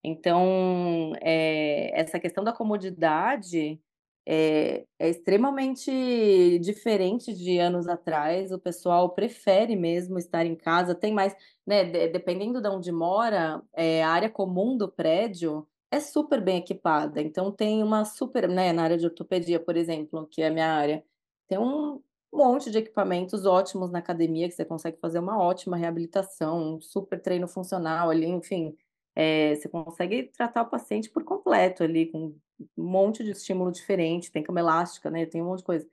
[0.04, 3.80] Então, é, essa questão da comodidade
[4.26, 8.52] é, é extremamente diferente de anos atrás.
[8.52, 11.84] O pessoal prefere mesmo estar em casa, tem mais, né?
[11.86, 17.22] de- dependendo de onde mora, a área comum do prédio é super bem equipada.
[17.22, 20.72] Então tem uma super, né, na área de ortopedia, por exemplo, que é a minha
[20.74, 21.04] área,
[21.48, 22.02] tem um
[22.34, 27.22] monte de equipamentos ótimos na academia que você consegue fazer uma ótima reabilitação, um super
[27.22, 28.76] treino funcional ali, enfim.
[29.16, 32.34] É, você consegue tratar o paciente por completo ali, com
[32.78, 35.26] um monte de estímulo diferente, tem cama elástica, né?
[35.26, 35.88] Tem um monte de coisa.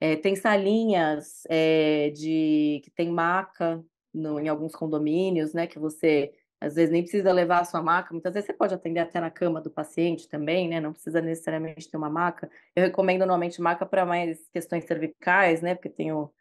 [0.00, 3.84] É, tem salinhas é, de que tem maca
[4.14, 5.66] no, em alguns condomínios, né?
[5.66, 9.00] Que você às vezes nem precisa levar a sua maca, muitas vezes você pode atender
[9.00, 10.80] até na cama do paciente também, né?
[10.80, 12.50] Não precisa necessariamente ter uma maca.
[12.76, 15.74] Eu recomendo normalmente maca para mais questões cervicais, né?
[15.74, 16.32] Porque tem o,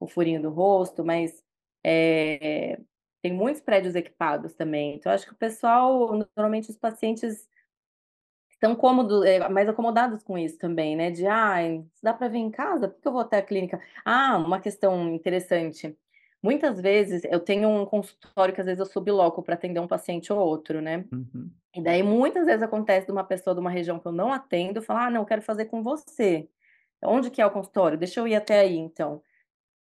[0.00, 1.42] o furinho do rosto, mas
[1.84, 2.78] é,
[3.22, 4.96] tem muitos prédios equipados também.
[4.96, 7.48] Então, acho que o pessoal, normalmente os pacientes
[8.50, 11.10] estão cômodos, é, mais acomodados com isso também, né?
[11.10, 11.56] De, ah,
[12.02, 12.88] dá para vir em casa?
[12.88, 13.80] Por que eu vou até a clínica?
[14.04, 15.96] Ah, uma questão interessante.
[16.44, 20.32] Muitas vezes eu tenho um consultório que às vezes eu subloco para atender um paciente
[20.32, 21.06] ou outro, né?
[21.12, 21.50] Uhum.
[21.74, 24.82] E daí muitas vezes acontece de uma pessoa de uma região que eu não atendo
[24.82, 26.48] falar, ah, não, eu quero fazer com você.
[27.04, 27.98] Onde que é o consultório?
[27.98, 29.22] Deixa eu ir até aí, então.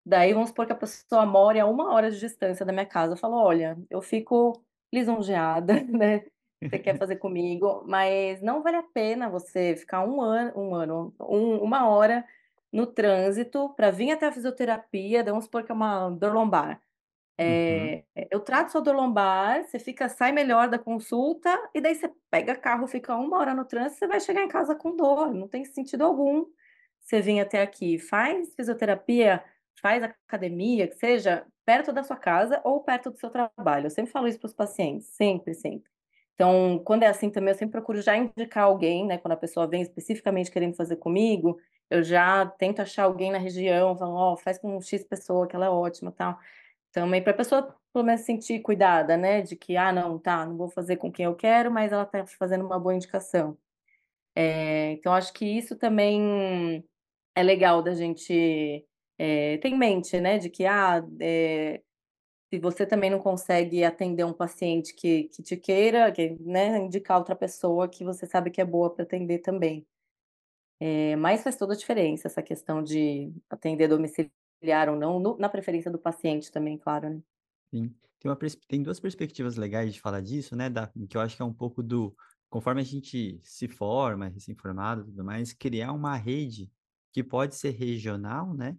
[0.07, 3.13] Daí vamos supor que a pessoa mora a uma hora de distância da minha casa.
[3.15, 6.25] Eu falo, olha, eu fico lisonjeada, né?
[6.71, 11.15] Você quer fazer comigo, mas não vale a pena você ficar um ano, um ano,
[11.21, 12.25] um- uma hora
[12.73, 15.25] no trânsito para vir até a fisioterapia.
[15.25, 16.81] Vamos supor que é uma dor lombar.
[17.41, 17.47] Uhum.
[17.47, 22.11] É, eu trato sua dor lombar, você fica, sai melhor da consulta, e daí você
[22.31, 25.47] pega carro, fica uma hora no trânsito, você vai chegar em casa com dor, não
[25.47, 26.47] tem sentido algum
[27.01, 27.99] você vir até aqui.
[27.99, 29.43] Faz fisioterapia,
[29.81, 33.87] faz academia, que seja perto da sua casa ou perto do seu trabalho.
[33.87, 35.91] Eu sempre falo isso para os pacientes, sempre, sempre.
[36.35, 39.19] Então, quando é assim também, eu sempre procuro já indicar alguém, né?
[39.19, 41.59] Quando a pessoa vem especificamente querendo fazer comigo,
[41.91, 45.67] eu já tento achar alguém na região, falo, ó, faz com X pessoa, que ela
[45.67, 46.39] é ótima, tal.
[46.93, 50.47] Também para a pessoa pelo menos se sentir cuidada, né, de que: "Ah, não, tá,
[50.47, 53.59] não vou fazer com quem eu quero, mas ela tá fazendo uma boa indicação".
[54.37, 56.85] Eh, então acho que isso também
[57.35, 58.87] é legal da gente,
[59.19, 61.83] eh, ter em mente, né, de que, ah, eh,
[62.53, 67.19] se você também não consegue atender um paciente que que te queira, que, né, indicar
[67.19, 69.87] outra pessoa que você sabe que é boa para atender também.
[70.81, 75.49] Eh, mas faz toda a diferença essa questão de atender domiciliar ou não, no na
[75.49, 77.23] preferência do paciente também, claro, né.
[77.73, 77.95] Sim.
[78.19, 78.37] Tem uma
[78.67, 81.53] tem 2 perspectivas legais de falar disso, né, da que eu acho que é um
[81.53, 82.17] pouco do
[82.49, 86.73] conforme a gente se forma, recém-formado e tudo mais, criar uma rede
[87.13, 88.79] que pode ser regional, né,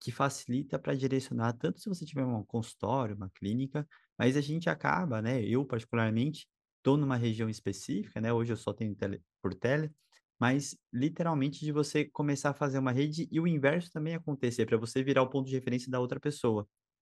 [0.00, 4.70] que facilita para direcionar tanto se você tiver um consultório, uma clínica, mas a gente
[4.70, 9.54] acaba, né, eu particularmente estou numa região específica, né, hoje eu só tenho tele por
[9.54, 9.92] tele,
[10.40, 14.76] mas literalmente de você começar a fazer uma rede e o inverso também acontecer, para
[14.78, 16.68] você virar o ponto de referência da outra pessoa.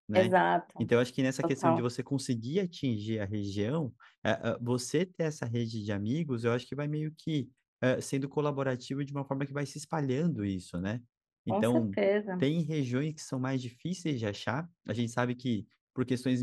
[0.09, 0.35] Né.
[0.35, 1.83] Exato, Então eu acho que nessa questão de total.
[1.83, 6.75] você conseguir atingir a região, eh você ter essa rede de amigos, eu acho que
[6.77, 7.51] vai meio que,
[7.83, 11.03] hã, sendo colaborativo de uma forma que vai se espalhando isso, né.
[11.47, 11.97] Então,
[12.39, 16.43] tem regiões que são mais difíceis de achar, a gente sabe que por questões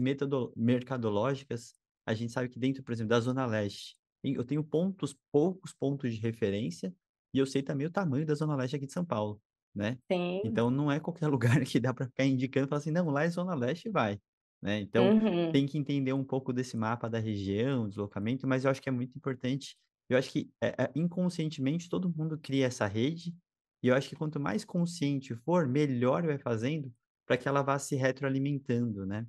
[0.57, 1.73] mercadológicas,
[2.05, 6.13] a gente sabe que dentro, por exemplo, da zona leste, eu tenho pontos poucos pontos
[6.13, 6.95] de referência,
[7.33, 9.41] e eu sei também o tamanho da zona leste aqui de São Paulo,
[9.75, 9.99] né.
[10.09, 10.41] Sim.
[10.43, 13.23] Então não é qualquer lugar que dá para ficar indicando e falar assim: "Não, lá
[13.23, 14.19] é zona leste, vai",
[14.61, 14.79] né.
[14.79, 15.51] Então, Uhum.
[15.51, 18.91] tem que entender um pouco desse mapa da região, deslocamento, mas eu acho que é
[18.91, 19.77] muito importante
[20.09, 23.35] eu acho que, eh eh, inconscientemente todo mundo cria essa rede,
[23.83, 26.93] e eu acho que quanto mais consciente for, melhor vai fazendo,
[27.25, 29.27] para que ela vá se retroalimentando, né.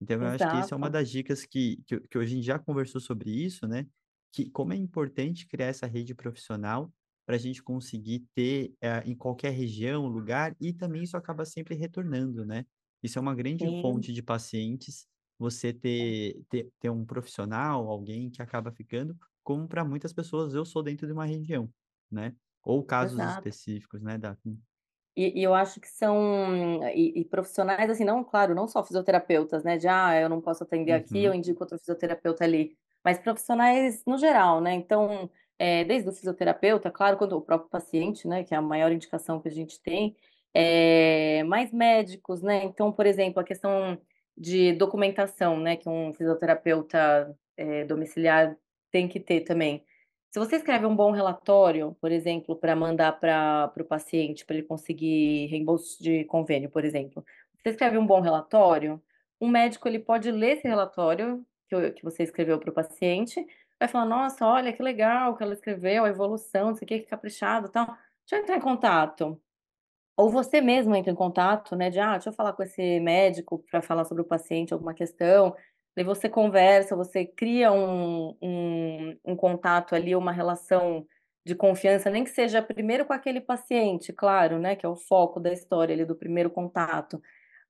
[0.00, 0.90] Então eu acho que isso é uma Exato.
[0.90, 3.86] das dicas que que que a gente já conversou sobre isso, né,
[4.32, 6.92] que como é importante criar essa rede profissional
[7.26, 11.74] para a gente conseguir ter, eh, em qualquer região, lugar, e também isso acaba sempre
[11.74, 12.64] retornando, né.
[13.02, 13.72] Isso é uma grande Sim.
[13.80, 15.06] fonte de pacientes,
[15.38, 20.64] você ter ter ter um profissional, alguém que acaba ficando, como para muitas pessoas eu
[20.64, 21.72] sou dentro de uma região,
[22.10, 22.36] né?
[22.62, 23.24] Ou casos Exato.
[23.24, 24.60] específicos, né, Daphne?
[25.16, 29.64] E, e eu acho que são e, e profissionais assim, não, claro, não só fisioterapeutas,
[29.64, 29.76] né?
[29.76, 34.02] De ah, eu não posso atender aqui, eu Uhum, indico outro fisioterapeuta ali, mas profissionais
[34.06, 34.74] no geral, né?
[34.74, 38.44] Então, é, desde o fisioterapeuta, claro, quanto o próprio paciente, né?
[38.44, 40.16] Que é a maior indicação que a gente tem,
[40.54, 42.64] é, mais médicos, né?
[42.64, 43.98] Então, por exemplo, a questão
[44.36, 45.76] de documentação, né?
[45.76, 48.56] Que um fisioterapeuta é, domiciliar
[48.90, 49.84] tem que ter também.
[50.30, 54.66] Se você escreve um bom relatório, por exemplo, para mandar para o paciente, para ele
[54.66, 57.24] conseguir reembolso de convênio, por exemplo,
[57.58, 59.02] você escreve um bom relatório,
[59.40, 63.46] um médico ele pode ler esse relatório que, eu- que você escreveu para o paciente,
[63.80, 67.00] vai falar, nossa, olha que legal que ela escreveu, a evolução, não sei o que,
[67.00, 67.86] que caprichado, e tal.
[67.86, 69.40] Deixa eu entrar em contato.
[70.16, 73.64] Ou você mesmo entra em contato, né, de: "Ah, deixa eu falar com esse médico
[73.70, 75.54] para falar sobre o paciente, alguma questão".
[75.96, 81.06] Daí você conversa, você cria um um um contato ali, uma relação
[81.46, 85.40] de confiança, nem que seja primeiro com aquele paciente, claro, né, que é o foco
[85.40, 87.20] da história ali, do primeiro contato.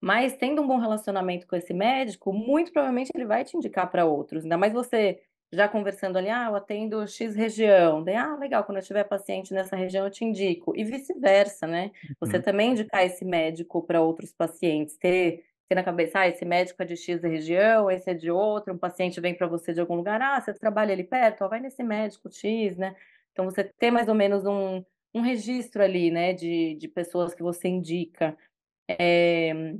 [0.00, 4.04] Mas tendo um bom relacionamento com esse médico, muito provavelmente ele vai te indicar para
[4.06, 5.20] outros, ainda mais você
[5.52, 9.52] já conversando ali: "Ah, eu atendo X região", daí: "Ah, legal, quando eu tiver paciente
[9.52, 11.90] nessa região eu te indico", e vice-versa, né.
[12.20, 16.44] Você uhum, também indicar esse médico para outros pacientes, ter ter na cabeça: "Ah, esse
[16.44, 19.80] médico é de X região, esse é de outra", um paciente vem para você de
[19.80, 21.42] algum lugar: "Ah, você trabalha ali perto?
[21.44, 22.94] Ó, vai nesse médico X", né.
[23.32, 24.82] Então você ter mais ou menos um
[25.12, 28.36] um registro ali, né, de de pessoas que você indica.
[28.88, 29.76] Eh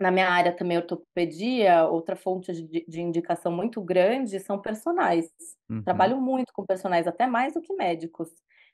[0.00, 5.30] na minha área também, ortopedia, outra fonte de de indicação muito grande são personais.
[5.70, 8.30] uhum, Trabalho muito com personais, até mais do que médicos.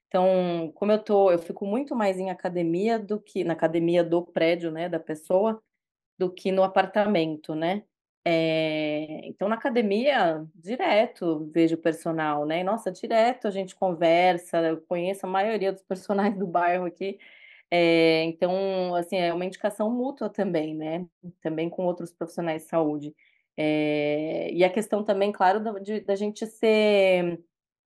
[0.09, 4.25] Então, como eu tô eu fico muito mais em academia do que na academia do
[4.25, 5.63] prédio, né, da pessoa,
[6.19, 7.85] do que no apartamento, né.
[8.25, 15.27] Eh, então na academia, direto vejo personal, né, nossa, direto a gente conversa, eu conheço
[15.27, 17.19] a maioria dos personagens do bairro aqui,
[17.71, 21.07] eh, então, assim, é uma indicação mútua também, né,
[21.43, 23.15] também com outros profissionais de saúde.
[23.57, 27.43] Eh, e a questão também, claro, da de da gente ser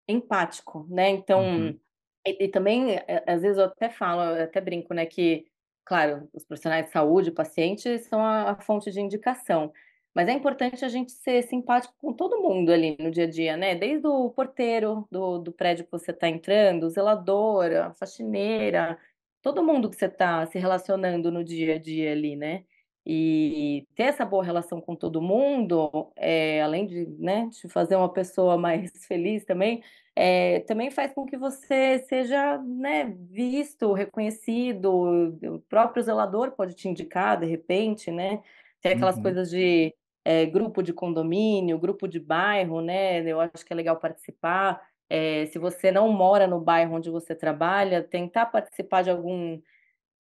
[0.08, 1.78] empático, né, então uhum,
[2.26, 5.46] e e também, eh, às vezes eu até falo, eu até brinco, né, que,
[5.84, 9.72] claro, os profissionais de saúde, o paciente são a a fonte de indicação,
[10.14, 13.56] mas é importante a gente ser simpático com todo mundo ali no dia a dia,
[13.56, 18.98] né, desde o porteiro do do prédio que você está entrando, o zelador, a faxineira,
[19.44, 22.64] todo mundo que você está se relacionando no dia a dia ali, né.
[23.06, 28.10] E ter essa boa relação com todo mundo, eh, além de, né, te fazer uma
[28.12, 29.84] pessoa mais feliz também,
[30.16, 34.90] eh, também faz com que você seja, né, visto, reconhecido,
[35.44, 38.42] o próprio zelador pode te indicar, de repente, né.
[38.80, 43.64] Tem aquelas uhum, coisas de, eh, grupo de condomínio, grupo de bairro, né, eu acho
[43.66, 44.80] que é legal participar.
[45.16, 49.60] Eh, se você não mora no bairro onde você trabalha, tentar participar de algum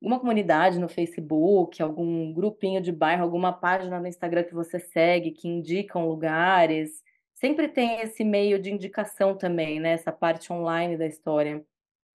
[0.00, 5.32] uma comunidade no Facebook, algum grupinho de bairro, alguma página no Instagram que você segue,
[5.32, 7.02] que indicam lugares.
[7.34, 11.64] Sempre tem esse meio de indicação também, né, essa parte online da história.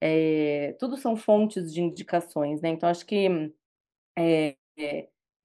[0.02, 3.54] Eh, tudo são fontes de indicações, né, então acho que,
[4.18, 4.56] eh,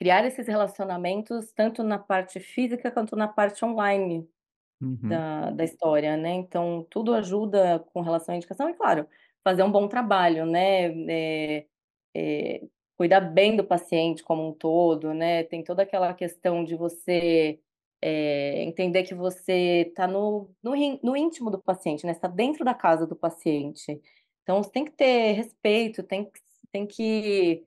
[0.01, 4.29] criar esses relacionamentos tanto na parte física quanto na parte online
[4.80, 9.08] uhum, da da história, né, então tudo ajuda com relação à indicação e claro,
[9.44, 11.66] fazer um bom trabalho, né, eh
[12.16, 12.62] eh,
[12.96, 17.60] cuidar bem do paciente como um todo, né, tem toda aquela questão de você,
[18.02, 22.64] eh, entender que você está no no no íntimo do paciente, né, você tá dentro
[22.64, 24.00] da casa do paciente.
[24.42, 26.30] Então você tem que ter respeito, tem
[26.72, 27.64] tem que,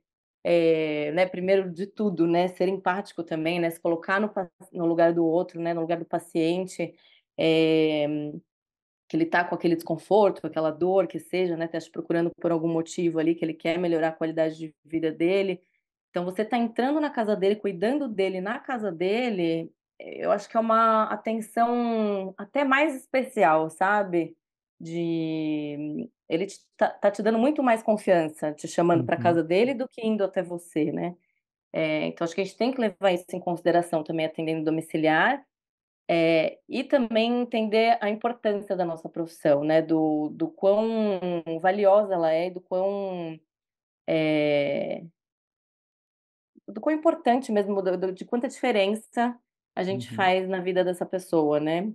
[0.48, 4.32] eh, né, primeiro de tudo, né, ser empático também, né, se colocar no
[4.74, 6.94] no lugar do outro, né, no lugar do paciente,
[7.38, 8.08] eh
[9.10, 12.52] que ele está com aquele desconforto, aquela dor que seja, né, tá te procurando por
[12.52, 15.62] algum motivo ali, que ele quer melhorar a qualidade de vida dele.
[16.12, 20.50] Então você tá entrando na casa dele, cuidando dele na casa dele, eh, eu acho
[20.50, 24.36] que é uma atenção até mais especial, sabe.
[24.80, 29.74] De ele te tá tá te dando muito mais confiança, te chamando uhum, casa dele,
[29.74, 31.16] do que indo até você, né.
[31.74, 35.46] Eh, então acho que a gente tem que levar isso em consideração também atendendo domiciliar,
[36.10, 41.20] é, e também entender a importância da nossa profissão, né, do do quão
[41.62, 43.40] valiosa ela é do quão,
[44.08, 45.04] eh,
[46.68, 49.38] do quão importante mesmo, do do de quanta diferença
[49.76, 51.94] a gente uhum, faz na vida dessa pessoa, né.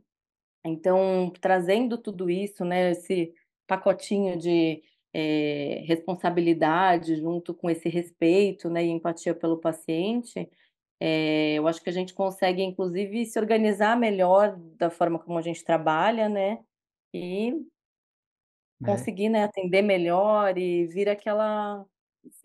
[0.64, 3.34] Então, trazendo tudo isso, né, esse
[3.66, 10.48] pacotinho de, eh, responsabilidade junto com esse respeito, né, e empatia pelo paciente,
[11.00, 15.42] eh, eu acho que a gente consegue inclusive se organizar melhor da forma como a
[15.42, 16.60] gente trabalha, né,
[17.14, 17.54] e
[18.80, 21.86] É, conseguir, né, atender melhor e vir aquela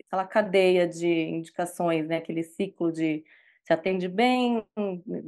[0.06, 3.24] aquela cadeia de indicações, né, aquele ciclo de
[3.68, 4.66] se atende bem,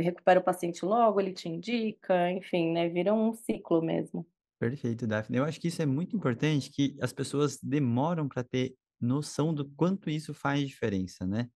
[0.01, 4.27] recupera o paciente logo, ele te indica, enfim, né, vira um ciclo mesmo.
[4.59, 5.39] perfeito, Daphne.
[5.39, 9.69] Eu acho que isso é muito importante, que as pessoas demoram para ter noção do
[9.71, 11.49] quanto isso faz diferença, né?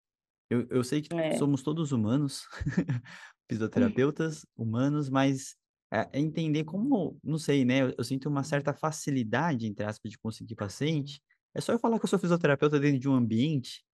[0.51, 1.39] Eu eu sei que É.
[1.39, 2.45] somos todos humanos,
[3.51, 5.57] fisioterapeutas humanos, mas,
[5.93, 10.13] eh, é entender como não sei, né, eu eu sinto uma certa "facilidade", entre aspas,
[10.13, 11.21] de conseguir paciente.
[11.55, 13.85] É só eu falar que eu sou fisioterapeuta dentro de um ambiente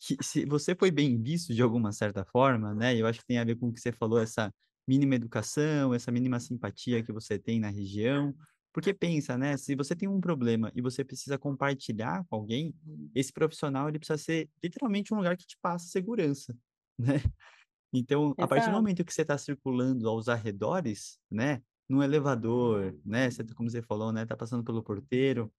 [0.00, 3.38] que se você foi bem visto de alguma certa forma, né, eu acho que tem
[3.38, 4.52] a ver com o que você falou, essa
[4.86, 8.34] mínima educação, essa mínima simpatia que você tem na região.
[8.72, 12.74] Porque pensa, né, se você tem um problema e você precisa compartilhar com alguém,
[13.14, 16.54] esse profissional ele precisa ser literalmente um lugar que te passa segurança,
[16.98, 17.20] né.
[17.92, 22.94] Então, a partir do Exato, momento que você está circulando aos arredores, né, num elevador,
[23.04, 25.52] né, você tá como você falou, né, tá passando pelo porteiro,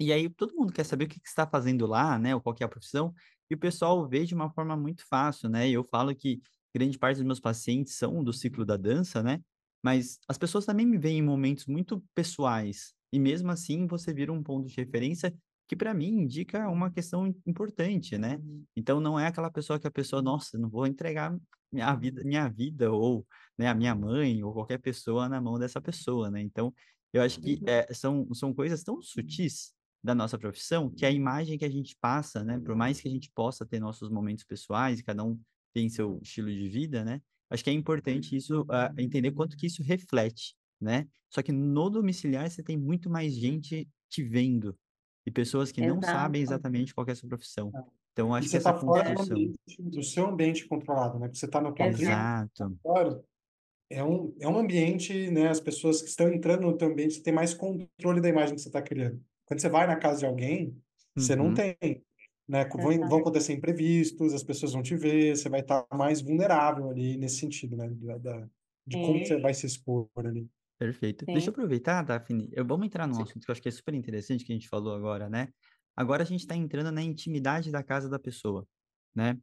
[0.00, 2.54] e aí todo mundo quer saber o que que está fazendo lá, né, ou qual
[2.60, 3.12] é a profissão,
[3.50, 6.40] e o pessoal vê de uma forma muito fácil, né, e eu falo que
[6.74, 9.40] grande parte dos meus pacientes são do ciclo da dança, né,
[9.82, 14.32] mas as pessoas também me veem em momentos muito pessoais, e mesmo assim você vira
[14.32, 15.34] um ponto de referência
[15.68, 18.38] que para mim indica uma questão im- importante, né.
[18.76, 21.36] Então não é aquela pessoa que a pessoa: "Nossa, não vou entregar
[21.72, 23.26] minha vida minha vida ou,
[23.58, 26.40] né, a minha mãe ou qualquer pessoa na mão dessa pessoa", né.
[26.42, 26.72] Então,
[27.12, 31.58] eu acho que, eh, são são coisas tão sutis da nossa profissão, que a imagem
[31.58, 35.02] que a gente passa, né, por mais que a gente possa ter nossos momentos pessoais
[35.02, 35.38] cada um
[35.74, 39.66] tem seu estilo de vida, né, acho que é importante isso, ah, entender quanto que
[39.66, 41.06] isso reflete, né.
[41.28, 44.76] Só que no domiciliar você tem muito mais gente te vendo,
[45.26, 46.54] e pessoas que não sabem exato.
[46.54, 47.70] exatamente qual que é a sua profissão.
[48.12, 51.26] Então E acho que essa está fora do construção ambiente, do seu ambiente controlado, né?
[51.26, 52.78] Porque você está na tua Exato, exato.
[52.82, 53.22] fora,
[53.90, 55.48] é um, é um ambiente, né?
[55.48, 58.62] As pessoas que estão entrando no teu ambiente, você tem mais controle da imagem que
[58.62, 59.22] você está criando.
[59.48, 60.82] Quando você vai na casa de alguém,
[61.16, 61.54] você não Uhum.
[61.54, 61.76] tem,
[62.48, 62.64] né?
[62.66, 67.16] Vão, vão acontecer imprevistos, as pessoas vão te ver, você vai estar mais vulnerável ali
[67.18, 67.88] nesse sentido, né?
[67.90, 68.48] Da, da-
[68.86, 70.48] de como Sim, você vai se expor ali.
[70.78, 71.26] Perfeito.
[71.26, 73.22] Deixa eu sim, aproveitar, Daphne, eu vamos entrar num Sim.
[73.22, 75.48] assunto que eu acho que é super interessante que a gente falou agora, né.
[75.96, 78.66] Agora a gente está entrando na intimidade da casa da pessoa,
[79.14, 79.38] né.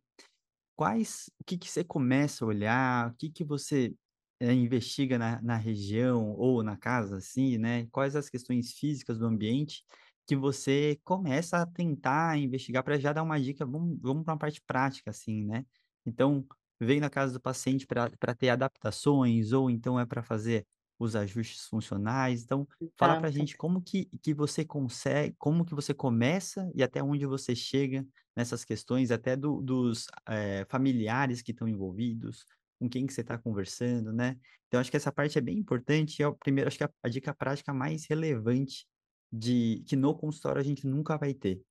[0.75, 3.95] Quais o que que você começa a olhar, o que que você,
[4.39, 9.25] eh, investiga na na região ou na casa, assim, né, quais as questões físicas do
[9.25, 9.83] ambiente
[10.27, 14.39] que você começa a tentar investigar para já dar uma dica, vamos vamos pra uma
[14.39, 15.65] parte prática, assim, né.
[16.05, 16.45] Então,
[16.79, 20.65] veio na casa do paciente para ter adaptações ou então é para fazer
[20.99, 22.65] os ajustes funcionais, então
[22.97, 23.31] fala pra exato.
[23.31, 28.05] gente como que que você consegue como que você começa e até onde você chega
[28.35, 32.45] nessas questões até do dos, eh, familiares que estão envolvidos,
[32.79, 34.37] com quem que você está conversando, né.
[34.67, 36.89] Então acho que essa parte é bem importante e é o primeiro acho que a
[37.03, 38.85] a dica prática mais relevante
[39.31, 41.61] de que no consultório a gente nunca vai ter.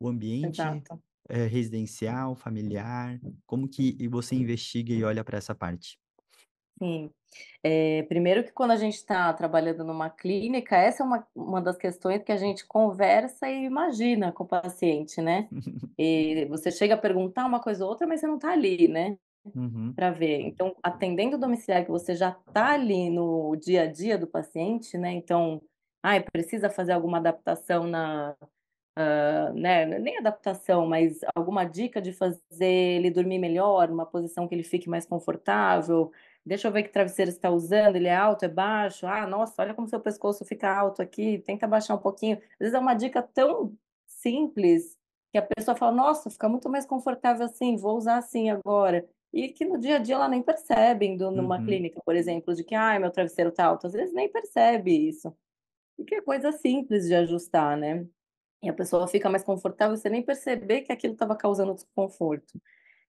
[0.00, 0.60] O ambiente,
[1.28, 5.98] eh, residencial, familiar, como que e você investiga e olha para essa parte?
[6.82, 7.10] Sim.
[7.64, 11.76] Eh, primeiro que quando a gente está trabalhando numa clínica, essa é uma uma das
[11.76, 15.50] questões que a gente conversa e imagina com o paciente, né.
[15.98, 19.18] E você chega a perguntar uma coisa ou outra, mas você não está ali, né,
[19.44, 20.40] Uhum, para ver.
[20.42, 24.96] Então, atendendo o domiciliar que você já está ali no dia a dia do paciente,
[24.98, 25.60] né, então,
[26.02, 28.36] ai, precisa fazer alguma adaptação na
[28.98, 34.54] Hã, né, nem adaptação, mas alguma dica de fazer ele dormir melhor, uma posição que
[34.54, 36.12] ele fique mais confortável.
[36.44, 39.06] Deixa eu ver que travesseiro está usando, ele é alto, é baixo?
[39.06, 42.36] Ah, nossa, olha como seu pescoço fica alto aqui, tenta baixar um pouquinho.
[42.38, 44.96] Às vezes é uma dica tão simples,
[45.32, 49.08] que a pessoa fala: "Nossa, fica muito mais confortável assim, vou usar assim agora".
[49.32, 52.54] E que no dia a dia ela nem percebe indo numa uhum, clínica, por exemplo,
[52.54, 55.36] de que: "Ai, meu travesseiro tá alto", às vezes nem percebe isso,
[55.96, 58.06] porque é coisa simples de ajustar, né.
[58.62, 62.60] E a pessoa fica mais confortável, você nem perceber que aquilo estava causando desconforto.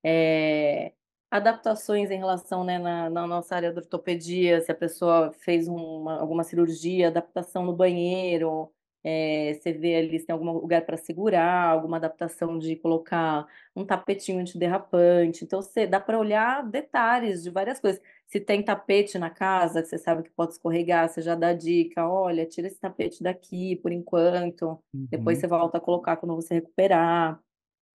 [0.03, 0.93] Eh,
[1.31, 6.19] adaptações em relação, né, na na nossa área da ortopedia, se a pessoa fez uma
[6.19, 8.71] alguma cirurgia, adaptação no banheiro,
[9.03, 13.85] eh, você vê ali se tem algum lugar para segurar, alguma adaptação de colocar um
[13.85, 18.01] tapetinho antiderrapante, então você dá para olhar detalhes de várias coisas.
[18.27, 22.07] Se tem tapete na casa, que você sabe que pode escorregar, você já dá dica:
[22.09, 24.79] "Olha, tira esse tapete daqui por enquanto,
[25.11, 27.39] depois uhum, você volta a colocar quando você recuperar".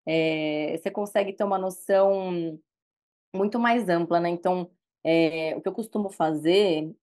[0.07, 2.59] Eh, você consegue ter uma noção
[3.35, 4.71] muito mais ampla, né, então,
[5.03, 6.93] eh, o que eu costumo fazer,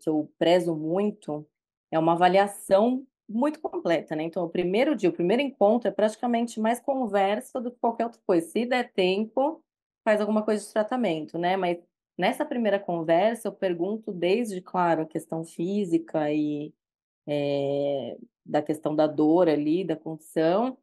[0.00, 1.46] que eu prezo muito,
[1.90, 6.58] é uma avaliação muito completa, né, então o primeiro dia, o primeiro encontro é praticamente
[6.60, 9.62] mais conversa do que qualquer outra coisa, se der tempo,
[10.04, 11.78] faz alguma coisa de tratamento, né, mas
[12.16, 16.72] nessa primeira conversa eu pergunto desde, claro, a questão física e
[17.26, 20.78] é, da questão da dor ali, da condição,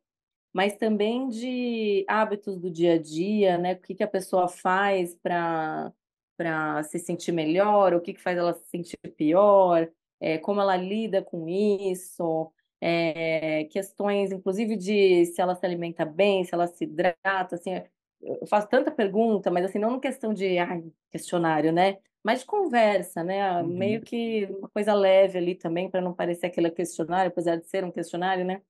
[0.53, 3.73] mas também de hábitos do dia a dia, né?
[3.73, 5.91] O que, que a pessoa faz para
[6.37, 9.89] para se sentir melhor, o que, que faz ela se sentir pior,
[10.19, 12.51] é, como ela lida com isso,
[12.81, 17.81] é, questões, inclusive, de se ela se alimenta bem, se ela se hidrata, assim,
[18.21, 21.97] eu faço tanta pergunta, mas assim, não questão de ai, questionário, né?
[22.23, 23.61] Mas de conversa, né?
[23.61, 23.67] Uhum.
[23.67, 27.83] Meio que uma coisa leve ali também, para não parecer aquele questionário, apesar de ser
[27.83, 28.61] um questionário, né?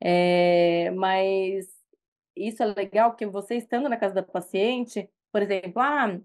[0.00, 1.68] É, mas
[2.36, 6.18] isso é legal, porque você estando na casa da paciente, por exemplo, ah,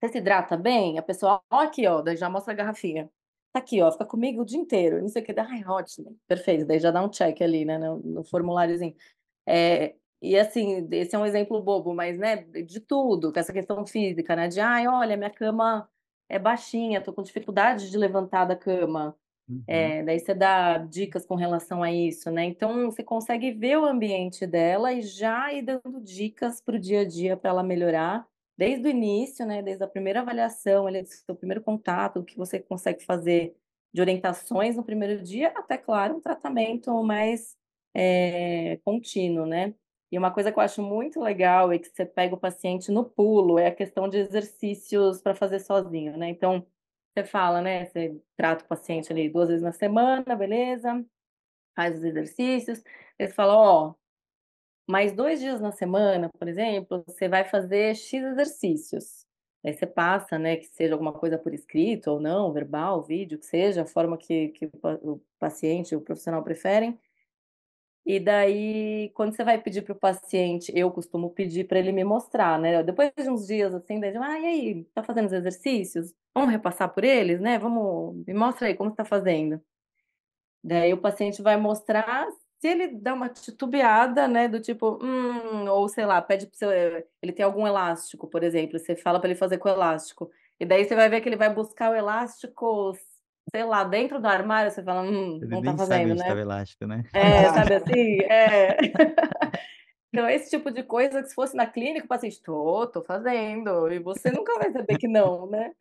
[0.00, 0.98] você se hidrata bem?
[0.98, 3.10] A pessoa, ó, aqui, ó, já mostra a garrafinha.
[3.54, 6.66] Tá aqui, ó, fica comigo o dia inteiro, não sei o que, ai, ótimo, perfeito,
[6.66, 8.96] daí já dá um check ali, né, no, no formuláriozinho.
[9.46, 13.86] É, e assim, esse é um exemplo bobo, mas, né, de tudo, com essa questão
[13.86, 15.88] física, né, de, ai, olha, minha cama
[16.28, 19.16] é baixinha, tô com dificuldade de levantar da cama.
[19.48, 19.62] Uhum.
[19.68, 22.44] É, daí você dá dicas com relação a isso, né?
[22.46, 27.02] Então você consegue ver o ambiente dela e já ir dando dicas para o dia
[27.02, 28.26] a dia para ela melhorar,
[28.56, 29.62] desde o início, né?
[29.62, 33.56] Desde a primeira avaliação, ali, o primeiro contato, o que você consegue fazer
[33.92, 37.56] de orientações no primeiro dia, até, claro, um tratamento mais
[37.94, 39.74] é, contínuo, né?
[40.10, 43.04] E uma coisa que eu acho muito legal é que você pega o paciente no
[43.04, 46.28] pulo, é a questão de exercícios para fazer sozinho, né?
[46.28, 46.66] Então,
[47.14, 47.86] você fala, né?
[47.86, 51.04] Você trata o paciente ali duas vezes na semana, beleza?
[51.76, 52.82] Faz os exercícios.
[53.18, 53.94] Você fala, ó,
[54.86, 59.26] mais dois dias na semana, por exemplo, você vai fazer X exercícios.
[59.64, 63.46] Aí você passa, né, que seja alguma coisa por escrito ou não, verbal, vídeo, que
[63.46, 66.98] seja, a forma que, que o paciente, o profissional preferem.
[68.06, 72.04] E daí, quando você vai pedir para o paciente, eu costumo pedir para ele me
[72.04, 72.82] mostrar, né?
[72.82, 76.12] Depois de uns dias assim, daí, ah, e aí, tá fazendo os exercícios?
[76.34, 77.58] Vamos repassar por eles, né?
[77.58, 79.58] Vamos, me mostra aí como está fazendo.
[80.62, 82.28] Daí o paciente vai mostrar
[82.64, 87.06] se ele dá uma titubeada, né, do tipo, hum, ou sei lá, pede para você,
[87.20, 90.82] ele tem algum elástico, por exemplo, você fala para ele fazer com elástico, e daí
[90.82, 92.96] você vai ver que ele vai buscar o elástico
[93.50, 96.40] sei lá, dentro do armário, você fala, hum, Ele não tá fazendo, tá né?
[96.40, 97.04] elástico, né?
[97.12, 98.20] É, sabe assim?
[98.22, 98.76] É.
[100.08, 103.90] Então, esse tipo de coisa que se fosse na clínica, o paciente, tô, tô fazendo,
[103.90, 105.72] e você nunca vai saber que não, né?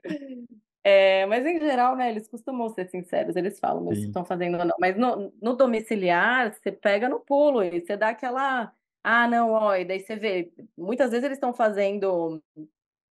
[0.83, 4.65] É, mas em geral, né, eles costumam ser sinceros, eles falam se estão fazendo ou
[4.65, 4.75] não.
[4.79, 9.75] Mas no, no domiciliar, você pega no pulo e você dá aquela, ah, não, ó,
[9.75, 12.41] e daí você vê, muitas vezes eles estão fazendo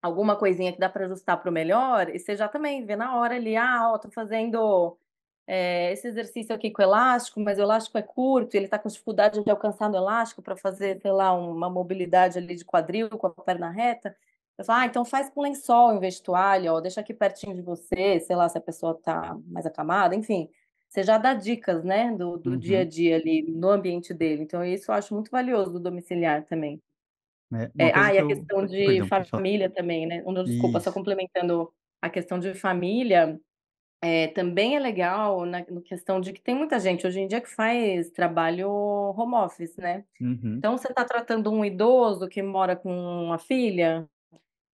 [0.02, 3.16] alguma coisinha que dá para ajustar para o melhor, e você já também vê na
[3.18, 4.98] hora ali, ah, ó, tô fazendo
[5.48, 9.44] é, esse exercício aqui com elástico, mas o elástico é curto, ele está com dificuldade
[9.44, 13.32] de alcançar no elástico para fazer, sei lá, uma mobilidade ali de quadril com a
[13.32, 14.16] perna reta.
[14.62, 17.56] Eu falo, ah, então faz com lençol em vez de toalha, ó, deixa aqui pertinho
[17.56, 20.50] de você, sei lá, se a pessoa está mais acamada, enfim.
[20.90, 22.86] Você já dá dicas, né, do, do dia a Uhum.
[22.86, 24.44] dia ali, no ambiente dele.
[24.44, 26.82] Então, isso eu acho muito valioso do domiciliar também.
[27.54, 30.22] É, É, uma ah, e a eu questão de perdão, família também, né?
[30.24, 30.92] Não, desculpa, só Isso.
[30.92, 33.40] complementando a questão de família,
[34.02, 37.42] é, também é legal na no questão de que tem muita gente hoje em dia
[37.42, 40.06] que faz trabalho home office, né?
[40.20, 40.64] Uhum.
[40.64, 44.10] Então você está tratando um idoso que mora com a filha,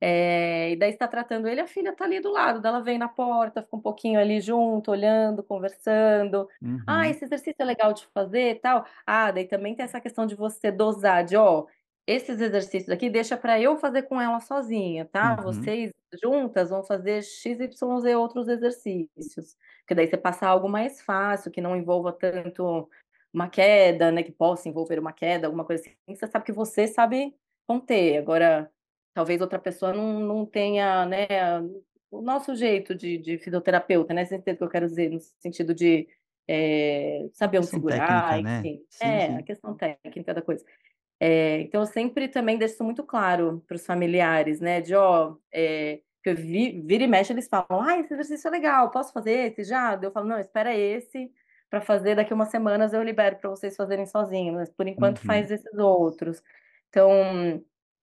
[0.01, 3.07] é, e daí está tratando ele, a filha está ali do lado, dela vem na
[3.09, 6.47] porta, fica um pouquinho ali junto, olhando, conversando.
[6.85, 7.09] Ah, Uhum.
[7.09, 8.85] esse exercício é legal de fazer e tal.
[9.05, 11.65] Ah, daí também tem essa questão de você dosar, de ó,
[12.05, 15.35] esses exercícios aqui deixa para eu fazer com ela sozinha, tá?
[15.39, 15.41] Uhum.
[15.41, 15.91] Vocês
[16.23, 19.57] juntas vão fazer X, Y, Z outros exercícios.
[19.81, 22.89] Porque daí você passa algo mais fácil, que não envolva tanto
[23.33, 24.23] uma queda, né?
[24.23, 25.95] Que possa envolver uma queda, alguma coisa assim.
[26.15, 27.35] Você sabe que você sabe
[27.67, 28.17] conter.
[28.17, 28.71] Agora,
[29.17, 31.25] talvez outra pessoa não, não tenha, né?
[32.11, 34.23] O nosso jeito de, de fisioterapeuta, né?
[34.23, 35.09] Você entende o que eu quero dizer?
[35.09, 36.07] No sentido de
[36.47, 38.59] é, saber onde segurar, técnica, né?
[38.59, 38.85] enfim.
[38.91, 39.43] Sim, É, a sim.
[39.43, 40.63] questão técnica da coisa.
[41.19, 44.81] É, então, eu sempre também deixo isso muito claro para os familiares, né?
[44.81, 48.51] De, ó, é, que eu vi, vira e mexe, eles falam, ah, esse exercício é
[48.51, 49.99] legal, posso fazer esse já?
[49.99, 51.31] Eu falo, não, espera esse
[51.71, 55.25] para fazer, daqui umas semanas eu libero para vocês fazerem sozinhos, mas por enquanto Uhum.
[55.25, 56.39] faz esses outros.
[56.89, 57.11] Então,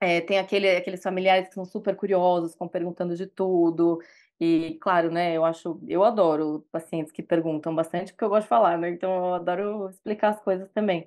[0.05, 4.01] é, tem aquele, aqueles familiares que são super curiosos, ficam perguntando de tudo,
[4.41, 8.49] e claro, né, eu acho, eu adoro pacientes que perguntam bastante, porque eu gosto de
[8.49, 8.91] falar, né?
[8.91, 11.07] Então eu adoro explicar as coisas também.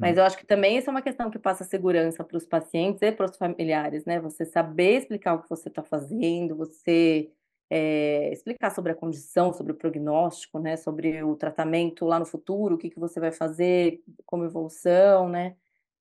[0.00, 0.18] Mas Uhum.
[0.18, 3.10] eu acho que também isso é uma questão que passa segurança para os pacientes e
[3.12, 4.20] para os familiares, né?
[4.20, 7.32] Você saber explicar o que você está fazendo, você
[7.70, 10.76] eh, explicar sobre a condição, sobre o prognóstico, né?
[10.76, 15.56] Sobre o tratamento lá no futuro, o que que você vai fazer como evolução, né?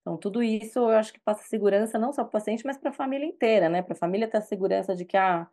[0.08, 2.92] Então, tudo isso eu acho que passa segurança não só para o paciente, mas para
[2.92, 3.82] a família inteira, né?
[3.82, 5.50] Para a família ter a segurança de que, ah,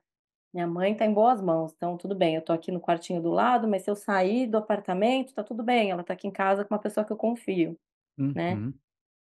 [0.55, 3.31] Minha mãe tá em boas mãos, então tudo bem, eu tô aqui no quartinho do
[3.31, 6.65] lado, mas se eu sair do apartamento, tá tudo bem, ela tá aqui em casa
[6.65, 7.79] com uma pessoa que eu confio,
[8.35, 8.55] né.
[8.55, 8.79] Uhum.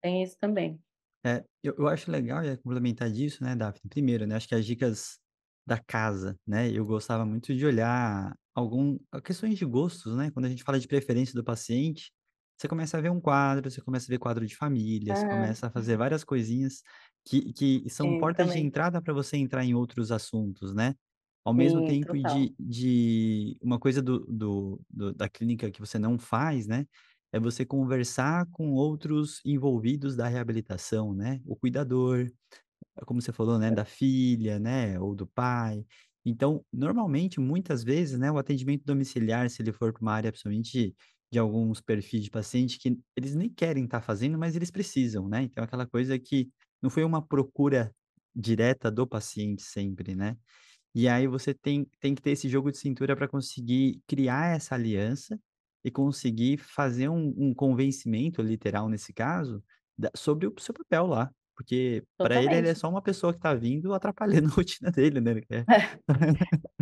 [0.03, 0.81] Tem isso também.
[1.27, 4.66] É, eu eu acho legal, e complementar disso, né, Daphne, primeiro, né, acho que as
[4.66, 5.18] dicas
[5.66, 10.51] da casa, né, eu gostava muito de olhar algum questões de gostos, né, quando a
[10.51, 12.11] gente fala de preferência do paciente,
[12.57, 15.28] você começa a ver um quadro, você começa a ver quadro de família, você Ah,
[15.28, 16.82] começa a fazer várias coisinhas
[17.24, 18.64] que que são sim, portas de também.
[18.64, 20.94] entrada para você entrar em outros assuntos, né.
[21.44, 22.18] Ao mesmo Sim, tempo total.
[22.18, 26.86] de de uma coisa do do do da clínica que você não faz, né,
[27.32, 32.28] é você conversar com outros envolvidos da reabilitação, né, o cuidador,
[33.07, 35.84] como você falou, né, da filha, né, ou do pai.
[36.24, 40.94] Então, normalmente, muitas vezes, né, o atendimento domiciliar, se ele for para uma área principalmente
[41.35, 45.43] de alguns perfis de paciente que eles nem querem estar fazendo, mas eles precisam, né.
[45.45, 46.49] Então aquela coisa que
[46.82, 47.93] não foi uma procura
[48.35, 50.37] direta do paciente sempre, né.
[50.95, 54.74] E aí você tem tem que ter esse jogo de cintura para conseguir criar essa
[54.76, 55.39] aliança
[55.85, 59.62] e conseguir fazer um um convencimento literal, nesse caso,
[59.99, 63.39] da sobre o seu papel lá, porque para ele, ele é só uma pessoa que
[63.39, 65.68] está vindo atrapalhando a rotina dele, né, quer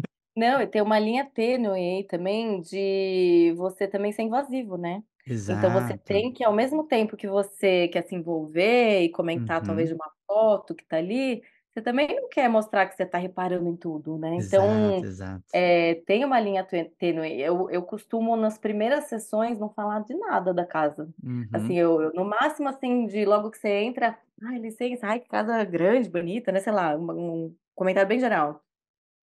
[0.42, 1.68] Não, e tem uma linha tênue
[2.00, 5.04] aí também de você também ser invasivo, né.
[5.48, 6.02] Então você Exato.
[6.04, 9.90] tem que, ao mesmo tempo que você quer se envolver e comentar talvez Uhum.
[9.90, 13.68] de uma foto que tá ali, você também não quer mostrar que você tá reparando
[13.68, 14.34] em tudo, né.
[14.34, 15.54] Exato, Então, exato.
[15.54, 16.64] eh, tem uma linha
[16.98, 17.40] tênue.
[17.40, 21.08] Eu eu costumo nas primeiras sessões não falar de nada da casa.
[21.52, 21.78] Assim, Uhum.
[21.78, 25.62] eu eu no máximo, assim, de logo que você entra: "Ai, licença, ai que casa
[25.64, 28.62] grande, bonita", né, sei lá, uma um comentário bem geral.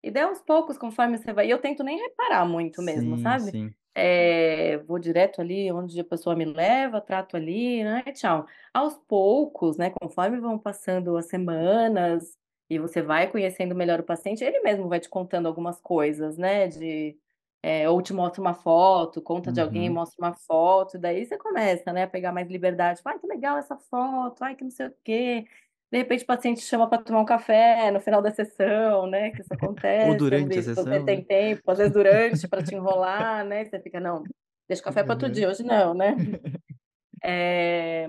[0.08, 3.38] E daí aos poucos, conforme você vai e eu tento nem reparar muito mesmo, Sim,
[3.38, 3.54] sabe.
[3.54, 3.74] sim.
[3.94, 8.46] Eh, vou direto ali onde a pessoa me leva, trato ali, né, tchau.
[8.72, 12.38] Aos poucos, né, conforme vão passando as semanas
[12.70, 16.68] e você vai conhecendo melhor o paciente, ele mesmo vai te contando algumas coisas, né,
[16.68, 17.18] de
[17.62, 19.90] eh, ou te mostra uma foto, conta de alguém Uhum.
[19.90, 23.76] mostra uma foto, daí você começa, né, a pegar mais liberdade, "Ai, que legal essa
[23.76, 25.44] foto, ai que não sei o quê".
[25.92, 29.30] De repente o paciente te chama pra tomar um café no final da sessão, né,
[29.30, 29.54] que isso
[30.00, 31.18] Ou acontece, durante a se você sessão, né.
[31.18, 34.28] tem tempo, às vezes durante pra te enrolar, né, você fica: "Não,
[34.68, 35.32] deixa o café pra outro Aham.
[35.32, 36.22] dia, hoje não", né.
[37.24, 38.08] Eh,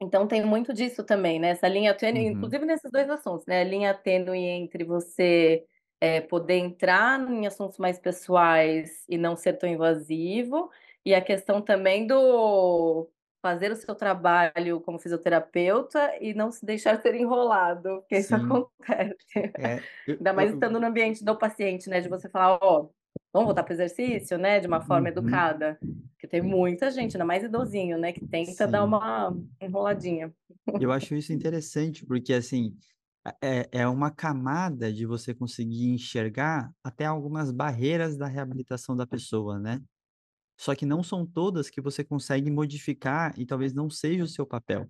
[0.00, 2.56] então tem muito disso também, né, essa linha tênue, Uhum.
[2.60, 5.64] inclusive nesses 2 assuntos, né, a linha tênue entre você,
[6.00, 10.70] eh, poder entrar em assuntos mais pessoais e não ser tão invasivo,
[11.04, 13.10] e a questão também do
[13.42, 18.36] fazer o seu trabalho como fisioterapeuta e não se deixar ser enrolado, porque isso Sim.
[18.36, 19.54] acontece.
[19.58, 22.88] É, eu Ainda mais eu estando no ambiente do paciente, né, de você falar: "Ó,
[23.32, 25.48] vamos voltar para o exercício?", né, de uma forma Uhum.
[25.48, 25.80] educada,
[26.14, 28.84] porque tem muita gente, ainda mais idosinho, né, que tenta dar Sim.
[28.84, 30.34] uma enroladinha.
[30.78, 32.76] Eu acho isso interessante, porque assim,
[33.42, 39.58] é é uma camada de você conseguir enxergar até algumas barreiras da reabilitação da pessoa,
[39.60, 39.80] né.
[40.58, 44.46] Só que não são todas que você consegue modificar e talvez não seja o seu
[44.46, 44.88] papel.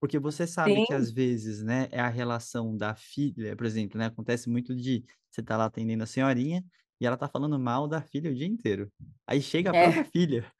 [0.00, 1.12] Porque você sabe que às Sim.
[1.12, 5.56] vezes, né, é a relação da filha, por exemplo, né, acontece muito de você tá
[5.56, 6.64] lá atendendo a senhorinha
[7.00, 8.92] e ela tá falando mal da filha o dia inteiro.
[9.26, 10.12] Aí chega a própria É.
[10.12, 10.52] filha,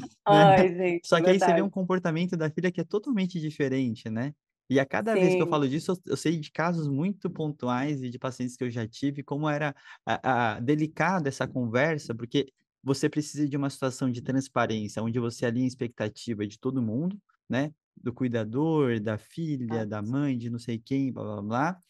[0.28, 0.46] né.
[0.54, 1.70] Ai, gente, Só que aí você vê um verdade.
[1.70, 4.34] comportamento da filha que é totalmente diferente, né.
[4.70, 5.48] E a cada vez que eu Sim.
[5.48, 8.86] falo disso, eu eu sei de casos muito pontuais e de pacientes que eu já
[8.86, 9.74] tive, como era
[10.06, 12.46] a a delicado essa conversa, porque
[12.88, 17.18] você precisa de uma situação de transparência, onde você alinha a expectativa de todo mundo,
[17.50, 20.02] né, do cuidador, da filha, da Exato.
[20.02, 21.80] mãe, de não sei quem, blá-blá-blá,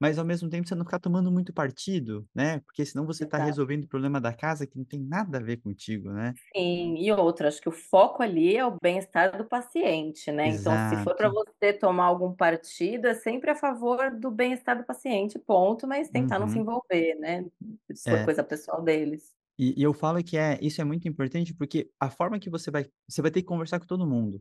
[0.00, 3.38] mas ao mesmo tempo você não ficar tomando muito partido, né, porque senão você tá
[3.38, 3.38] Exato.
[3.38, 6.36] resolvendo o problema da casa que não tem nada a ver contigo, né.
[6.54, 10.76] Sim, e outra, acho que o foco ali é o bem-estar do paciente, né, então
[10.78, 11.32] se for Exato.
[11.32, 16.38] você tomar algum partido, é sempre a favor do bem-estar do paciente, ponto, mas tentar
[16.38, 16.58] não se Uhum.
[16.58, 17.46] envolver, né,
[17.94, 18.24] se for É.
[18.24, 19.32] coisa pessoal deles.
[19.58, 22.70] E e eu falo que é isso é muito importante, porque a forma que você
[22.70, 24.40] vai você vai ter que conversar com todo mundo,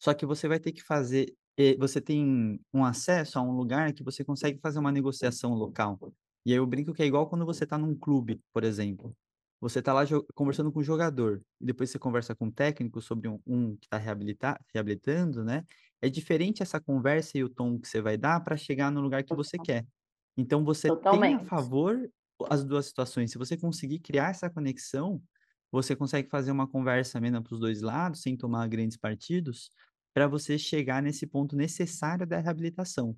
[0.00, 3.92] só que você vai ter que fazer, eh, você tem um acesso a um lugar
[3.94, 5.98] que você consegue fazer uma negociação local.
[6.46, 9.14] E aí eu brinco que é igual quando você tá num clube, por exemplo,
[9.60, 10.02] você tá lá
[10.34, 13.88] conversando com o jogador, e depois você conversa com o técnico sobre um um que
[13.88, 15.64] tá reabilita reabilitando, né,
[16.02, 19.24] é diferente essa conversa e o tom que você vai dar pra chegar no lugar
[19.24, 19.86] que você quer.
[20.36, 21.50] Então você tem a Totalmente.
[21.50, 22.08] favor
[22.50, 25.22] as 2 situações, se você conseguir criar essa conexão,
[25.70, 29.70] você consegue fazer uma conversa amena para os 2 lados, sem tomar grandes partidos,
[30.14, 33.16] pra você chegar nesse ponto necessário da reabilitação.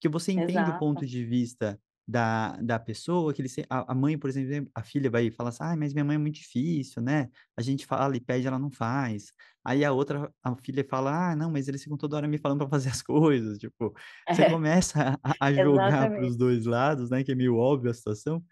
[0.00, 1.06] Que você entende o ponto Exato.
[1.06, 5.30] de vista da, da pessoa, que ele, a, a mãe, por exemplo, a filha vai
[5.30, 7.28] falar assim, ah, mas minha mãe é muito difícil, né?
[7.56, 9.32] A gente fala e pede, ela não faz.
[9.64, 12.58] Aí a outra, a filha fala, ah, não, mas eles ficam toda hora me falando
[12.58, 13.94] para fazer as coisas, tipo,
[14.28, 17.90] você É, começa a, a jogar para os dois lados, né, que é meio óbvio
[17.90, 18.44] a situação,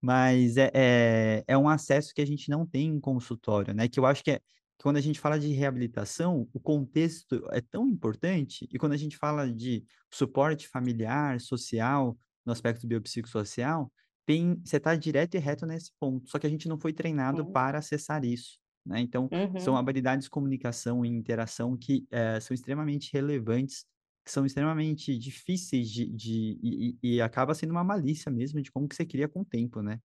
[0.00, 3.98] mas é, é, é um acesso que a gente não tem em consultório, né, que
[4.00, 4.40] eu acho que é,
[4.82, 9.16] quando a gente fala de reabilitação, o contexto é tão importante, e quando a gente
[9.16, 13.92] fala de suporte familiar, social, no aspecto biopsicossocial,
[14.26, 17.44] tem, você está direto e reto nesse ponto, só que a gente não foi treinado
[17.44, 17.50] Sim.
[17.50, 19.00] para acessar isso, né?
[19.00, 19.76] Então, são Uhum.
[19.76, 23.84] habilidades de comunicação e interação que eh, são extremamente relevantes,
[24.24, 28.88] que são extremamente difíceis de, de e, e acaba sendo uma malícia mesmo de como
[28.88, 30.00] que você cria com o tempo, né?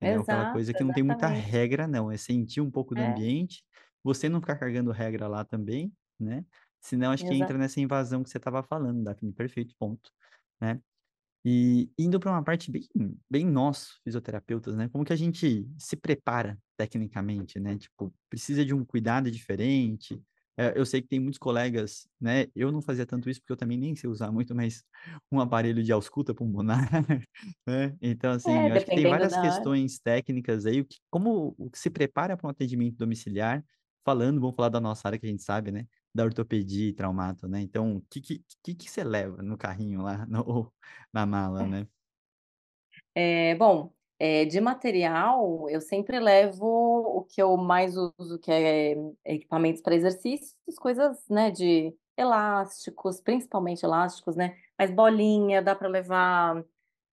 [0.00, 1.26] Aquela Exato, coisa que não tem muita exatamente.
[1.28, 2.10] regra, não.
[2.10, 3.64] É sentir um pouco do É, ambiente,
[4.04, 6.44] você não ficar carregando regra lá também, né?
[6.80, 7.58] Senão acho que entra exato.
[7.58, 9.32] nessa invasão que você estava falando, Daphne.
[9.32, 10.10] Perfeito, ponto.
[10.60, 10.80] Né?
[11.48, 12.88] E indo para uma parte bem,
[13.30, 14.88] bem nós, fisioterapeutas, né?
[14.88, 17.78] Como que a gente se prepara tecnicamente, né?
[17.78, 20.20] Tipo, precisa de um cuidado diferente.
[20.58, 22.46] É, eu sei que tem muitos colegas, né?
[22.54, 24.82] Eu não fazia tanto isso porque eu também nem sei usar muito, mas
[25.30, 26.88] um aparelho de ausculta pulmonar,
[27.66, 27.96] né?
[28.02, 31.90] Então, assim, É, eu acho que tem várias questões técnicas aí, como o que se
[31.90, 33.64] prepara para um atendimento domiciliar,
[34.04, 35.86] falando, vamos falar da nossa área que a gente sabe, né?
[36.16, 37.60] Da ortopedia e traumato, né?
[37.60, 38.22] Então, o que,
[38.62, 40.72] que, que, você leva no carrinho lá, no,
[41.12, 41.86] na mala, né?
[43.14, 48.94] É, bom, é, de material, eu sempre levo o que eu mais uso, que é
[49.26, 54.56] equipamentos para exercícios, coisas, né, de elásticos, principalmente elásticos, né?
[54.78, 56.64] Mas bolinha, dá para levar,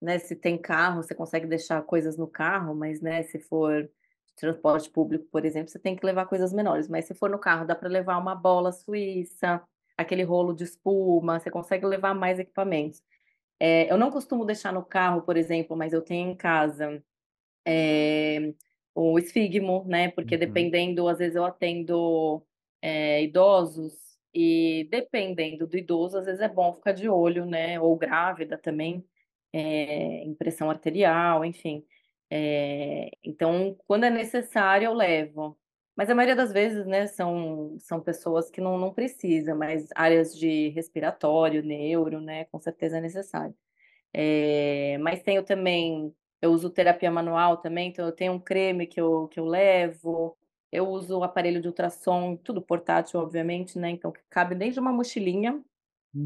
[0.02, 0.18] né?
[0.18, 3.90] Se tem carro, você consegue deixar coisas no carro, mas, né, se for
[4.36, 6.88] transporte público, por exemplo, você tem que levar coisas menores.
[6.90, 9.62] Mas se for no carro, dá para levar uma bola suíça,
[9.98, 13.04] aquele rolo de espuma, você consegue levar mais equipamentos.
[13.60, 17.04] É, eu não costumo deixar no carro, por exemplo, mas eu tenho em casa,
[17.68, 18.54] eh,
[18.96, 20.38] o esfigmo, né, porque Uhum.
[20.38, 22.46] dependendo às vezes eu atendo,
[22.82, 23.94] eh, idosos,
[24.34, 29.06] e dependendo do idoso, às vezes é bom ficar de olho, né, ou grávida também,
[29.54, 31.86] eh, impressão arterial, enfim.
[32.36, 35.60] Eh, então, quando é necessário, eu levo.
[35.96, 40.36] Mas a maioria das vezes, né, são são pessoas que não não precisa, mas áreas
[40.38, 43.56] de respiratório, neuro, né, com certeza é necessário.
[44.14, 49.00] Eh, mas tenho também eu uso terapia manual também, então eu tenho um creme que
[49.02, 50.38] eu que eu levo,
[50.72, 54.92] eu uso o aparelho de ultrassom, tudo portátil, obviamente, né, então que cabe desde uma
[54.94, 55.64] mochilinha,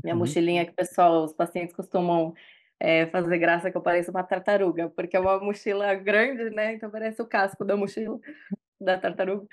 [0.04, 0.16] minha Uhum.
[0.16, 2.34] mochilinha que o pessoal os pacientes costumam,
[2.80, 6.90] eh, fazer graça que eu pareço uma tartaruga, porque é uma mochila grande, né, então
[6.92, 8.20] parece o casco da mochila
[8.82, 9.48] da tartaruga.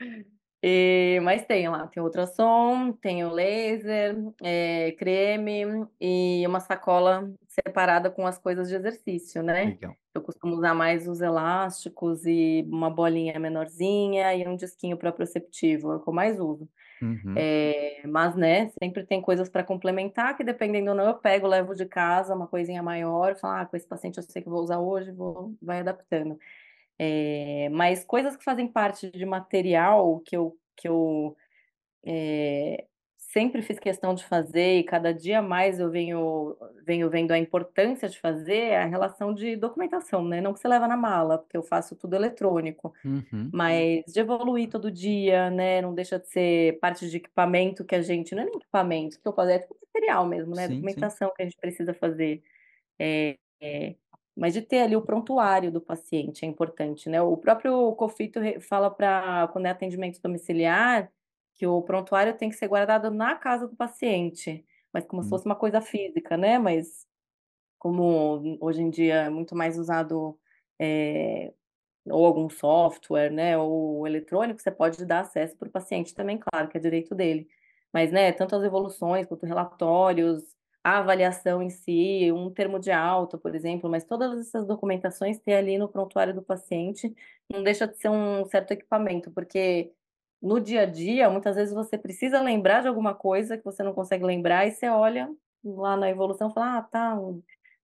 [0.62, 8.10] E mas tem lá, tem ultrassom, tem o laser, eh, creme e uma sacola separada
[8.10, 9.64] com as coisas de exercício, né.
[9.66, 9.96] Legal.
[10.14, 15.96] Eu costumo usar mais os elásticos e uma bolinha menorzinha e um disquinho proprioceptivo, é
[15.96, 16.68] o que eu mais uso.
[17.04, 17.46] Uhum.
[17.58, 21.74] Eh, mas, né, sempre tem coisas para complementar que dependendo ou não eu pego, levo
[21.74, 24.80] de casa uma coisinha maior falo: "Ah, com esse paciente eu sei que vou usar
[24.80, 26.38] hoje, vou" vai adaptando.
[26.98, 31.36] Eh, mas coisas que fazem parte de material que eu que eu,
[32.06, 32.86] eh,
[33.34, 36.56] sempre fiz questão de fazer e cada dia mais eu venho
[36.86, 40.68] venho vendo a importância de fazer, é a relação de documentação, né, não que você
[40.68, 43.54] leva na mala, porque eu faço tudo eletrônico, Uhum.
[43.54, 48.02] mas de evoluir todo dia, né, não deixa de ser parte de equipamento que a
[48.02, 51.08] gente não é nem equipamento, que eu faço é tipo material mesmo, né, Sim, sim.
[51.08, 52.42] documentação que a gente precisa fazer.
[53.00, 53.96] Eh eh,
[54.36, 57.22] mas de ter ali o prontuário do paciente é importante, né.
[57.22, 61.10] O próprio COFITO fala pra quando é atendimento domiciliar,
[61.54, 65.30] que o prontuário tem que ser guardado na casa do paciente, mas como se Hum.
[65.30, 67.06] fosse uma coisa física, né, mas
[67.78, 70.38] como hoje em dia é muito mais usado,
[70.80, 71.52] eh,
[72.10, 76.68] ou algum software, né, ou eletrônico, você pode dar acesso para o paciente também, claro
[76.68, 77.48] que é direito dele.
[77.92, 80.42] Mas, né, tanto as evoluções quanto relatórios,
[80.84, 85.54] a avaliação em si, um termo de alta, por exemplo, mas todas essas documentações ter
[85.54, 87.14] ali no prontuário do paciente,
[87.50, 89.92] não deixa de ser um certo equipamento, porque
[90.44, 93.94] no dia a dia, muitas vezes você precisa lembrar de alguma coisa que você não
[93.94, 95.30] consegue lembrar e você olha
[95.64, 97.16] lá na evolução e fala: "Ah, tá,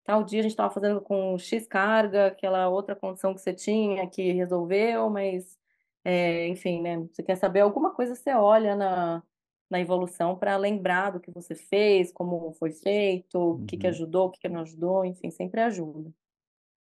[0.05, 4.09] tal dia a gente estava fazendo com X carga, aquela outra condição que você tinha
[4.09, 5.59] que resolveu, mas,
[6.05, 9.23] eh, enfim, né, você quer saber alguma coisa, você olha na
[9.71, 13.87] na evolução para lembrar do que você fez, como foi feito, o que que Uhum.
[13.87, 16.13] ajudou, o que que não ajudou, enfim, sempre ajuda.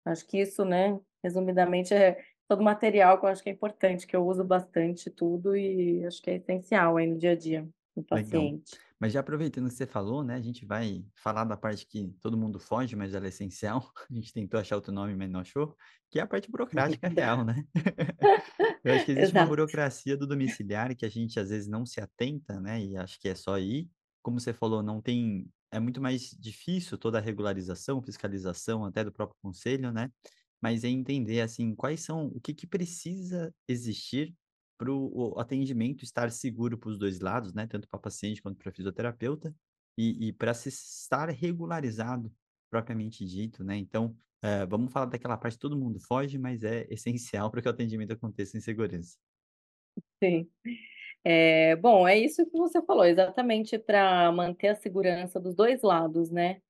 [0.06, 2.18] Acho que isso, né, resumidamente, é
[2.52, 6.22] todo material que eu acho que é importante, que eu uso bastante tudo e acho
[6.22, 7.62] que é essencial aí no dia a dia
[7.96, 8.10] do Legal.
[8.10, 8.78] paciente.
[9.00, 12.38] Mas já aproveitando que você falou, né, a gente vai falar da parte que todo
[12.38, 13.90] mundo foge, mas ela é essencial.
[14.12, 15.76] A gente tentou achar outro nome, mas não achou,
[16.10, 17.66] que é a parte burocrática real, né?
[18.84, 19.50] Eu acho que existe uma Exato.
[19.50, 22.84] burocracia do domiciliar que a gente às vezes não se atenta, né?
[22.84, 23.90] E acho que é só ir.
[24.22, 25.48] Como você falou, não tem.
[25.72, 30.12] É muito mais difícil toda a regularização, fiscalização até do próprio conselho, né?
[30.62, 34.36] Mas é entender assim quais são, o que que precisa existir
[34.78, 37.68] para o atendimento estar seguro para os dois lados, né?
[37.68, 39.56] Tanto para paciente quanto para fisioterapeuta,
[39.98, 42.34] e, e para se estar regularizado,
[42.70, 43.78] propriamente dito, né?
[43.78, 47.72] Então, eh, vamos falar daquela parte todo mundo foge, mas é essencial para que o
[47.72, 49.18] atendimento aconteça em segurança.
[50.24, 50.50] Sim.
[51.24, 56.32] É, bom, é isso que você falou, exatamente para manter a segurança dos dois lados,
[56.32, 56.62] né?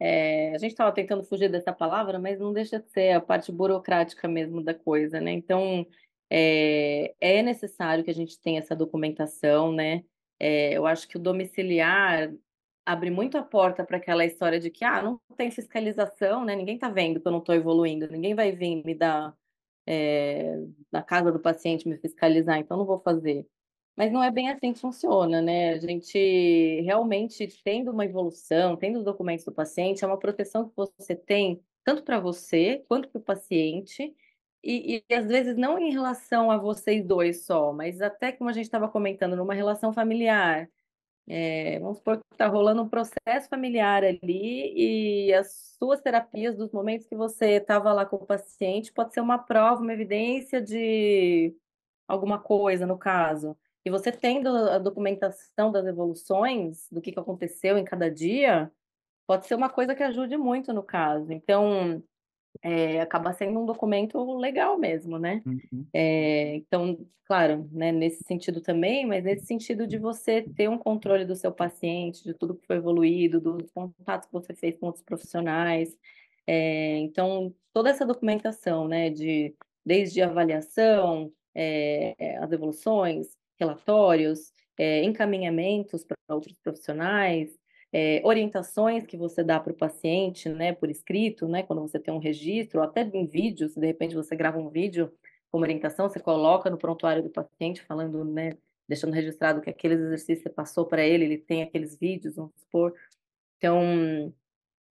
[0.00, 3.50] É, a gente estava tentando fugir dessa palavra, mas não deixa de ser a parte
[3.50, 5.32] burocrática mesmo da coisa, né?
[5.32, 5.86] Então,
[6.30, 10.04] é, é necessário que a gente tenha essa documentação, né?
[10.38, 12.32] É, eu acho que o domiciliar
[12.86, 16.54] abre muito a porta para aquela história de que, ah, não tem fiscalização, né?
[16.56, 19.36] Ninguém está vendo que eu não estou evoluindo, ninguém vai vir me dar
[19.86, 20.56] é,
[20.92, 23.46] na casa do paciente me fiscalizar, então não vou fazer.
[23.98, 25.70] Mas não é bem assim que funciona, né?
[25.72, 30.76] A gente realmente tendo uma evolução, tendo os documentos do paciente, é uma proteção que
[30.76, 34.14] você tem tanto para você quanto para o paciente,
[34.62, 38.52] e, e às vezes não em relação a vocês dois só, mas até como a
[38.52, 40.70] gente estava comentando, numa relação familiar.
[41.28, 46.70] É, vamos supor que está rolando um processo familiar ali e as suas terapias dos
[46.72, 51.54] momentos que você estava lá com o paciente pode ser uma prova, uma evidência de
[52.06, 53.56] alguma coisa, no caso.
[53.88, 58.70] E você tendo a documentação das evoluções, do que, que aconteceu em cada dia,
[59.26, 61.32] pode ser uma coisa que ajude muito no caso.
[61.32, 62.02] Então,
[62.60, 65.42] é, acaba sendo um documento legal mesmo, né?
[65.46, 65.86] Uhum.
[65.94, 71.24] É, então, claro, né, nesse sentido também, mas nesse sentido de você ter um controle
[71.24, 75.04] do seu paciente, de tudo que foi evoluído, dos contatos que você fez com outros
[75.04, 75.96] profissionais.
[76.46, 86.04] É, então, toda essa documentação, né, de desde avaliação, é, as evoluções, relatórios, é, encaminhamentos
[86.04, 87.58] para outros profissionais,
[87.92, 92.12] é, orientações que você dá para o paciente, né, por escrito, né, quando você tem
[92.12, 95.12] um registro, ou até em vídeo, se de repente você grava um vídeo
[95.50, 98.52] como orientação, você coloca no prontuário do paciente falando, né,
[98.86, 102.94] deixando registrado que aqueles exercícios você passou para ele, ele tem aqueles vídeos, vamos supor.
[103.56, 104.32] Então,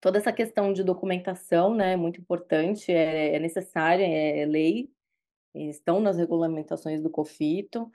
[0.01, 4.89] toda essa questão de documentação, né, é muito importante, é, é necessária, é lei,
[5.53, 7.91] estão nas regulamentações do COFITO,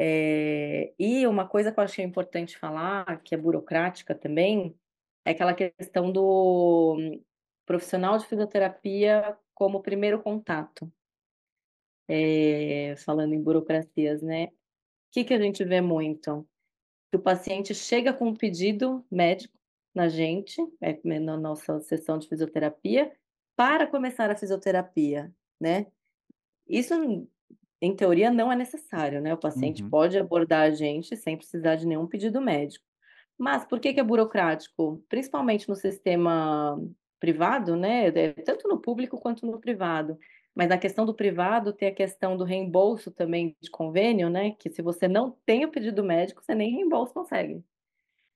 [0.00, 4.78] é, e uma coisa que eu achei importante falar, que é burocrática também,
[5.24, 7.20] é aquela questão do
[7.66, 10.90] profissional de fisioterapia como primeiro contato.
[12.06, 14.46] É, falando em burocracias, né?
[14.46, 14.50] O
[15.10, 16.48] que, que a gente vê muito?
[17.10, 19.58] Que o paciente chega com um pedido médico
[19.94, 23.12] na gente, é, na nossa sessão de fisioterapia,
[23.56, 25.86] para começar a fisioterapia, né?
[26.68, 26.94] Isso
[27.80, 29.34] em teoria, não é necessário, né?
[29.34, 29.90] O paciente Uhum.
[29.90, 32.84] pode abordar a gente sem precisar de nenhum pedido médico.
[33.38, 35.04] Mas por que que é burocrático?
[35.08, 36.78] Principalmente no sistema
[37.20, 38.08] privado, né?
[38.08, 40.18] É, tanto no público quanto no privado.
[40.54, 44.52] Mas na questão do privado, tem a questão do reembolso também de convênio, né?
[44.58, 47.64] Que se você não tem o pedido médico, você nem reembolso consegue.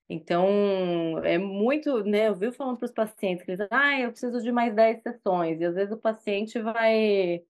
[0.09, 2.28] Então, é muito, né?
[2.28, 5.61] Eu vivo falando para os pacientes que eles, ah, eu preciso de mais 10 sessões.
[5.61, 7.43] E às vezes o paciente vai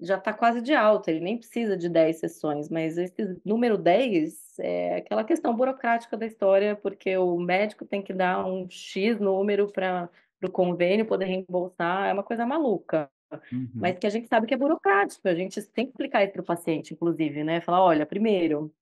[0.00, 4.58] já está quase de alta, ele nem precisa de 10 sessões, mas esse número 10
[4.58, 9.70] é aquela questão burocrática da história, porque o médico tem que dar um X número
[9.70, 10.08] para
[10.42, 13.10] o convênio poder reembolsar, é uma coisa maluca.
[13.52, 13.70] Uhum.
[13.74, 16.42] Mas que a gente sabe que é burocrático, a gente tem que explicar isso para
[16.42, 17.60] o paciente, inclusive, né?
[17.60, 18.74] Falar, olha, primeiro,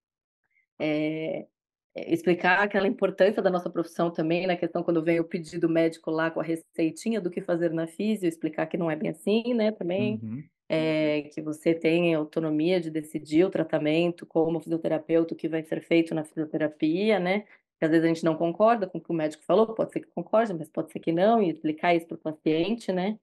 [0.78, 1.46] é,
[1.94, 6.10] é, explicar aquela importância da nossa profissão também, na questão quando vem o pedido médico
[6.10, 9.52] lá com a receitinha do que fazer na físio, explicar que não é bem assim,
[9.52, 10.44] né, também, Uhum.
[10.68, 15.80] É, que você tem autonomia de decidir o tratamento como fisioterapeuta, o que vai ser
[15.82, 17.40] feito na fisioterapia, né,
[17.78, 20.00] que às vezes a gente não concorda com o que o médico falou, pode ser
[20.00, 23.18] que concorde, mas pode ser que não, e explicar isso para o paciente, né,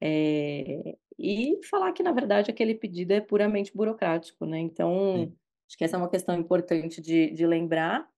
[0.00, 5.36] é, e falar que, na verdade, aquele pedido é puramente burocrático, né, então, Sim.
[5.68, 8.08] acho que essa é uma questão importante de, de lembrar,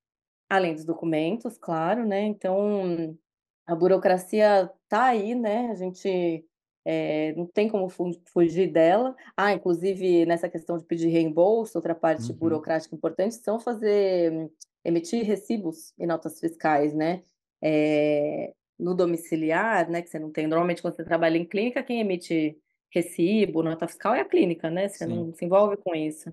[0.51, 3.19] Além dos documentos, claro, né, então
[3.67, 6.45] a burocracia tá aí, né, a gente,
[6.89, 9.15] eh, não tem como fu fugir dela.
[9.37, 12.35] Ah, inclusive nessa questão de pedir reembolso, outra parte Uhum.
[12.35, 14.51] burocrática importante são fazer
[14.85, 17.25] emitir recibos e notas fiscais, né,
[17.63, 22.01] eh, no domiciliar, né, que você não tem normalmente quando você trabalha em clínica, quem
[22.01, 22.59] emite
[22.95, 25.07] recibo, nota fiscal é a clínica, né, você Sim.
[25.07, 26.33] não se envolve com isso.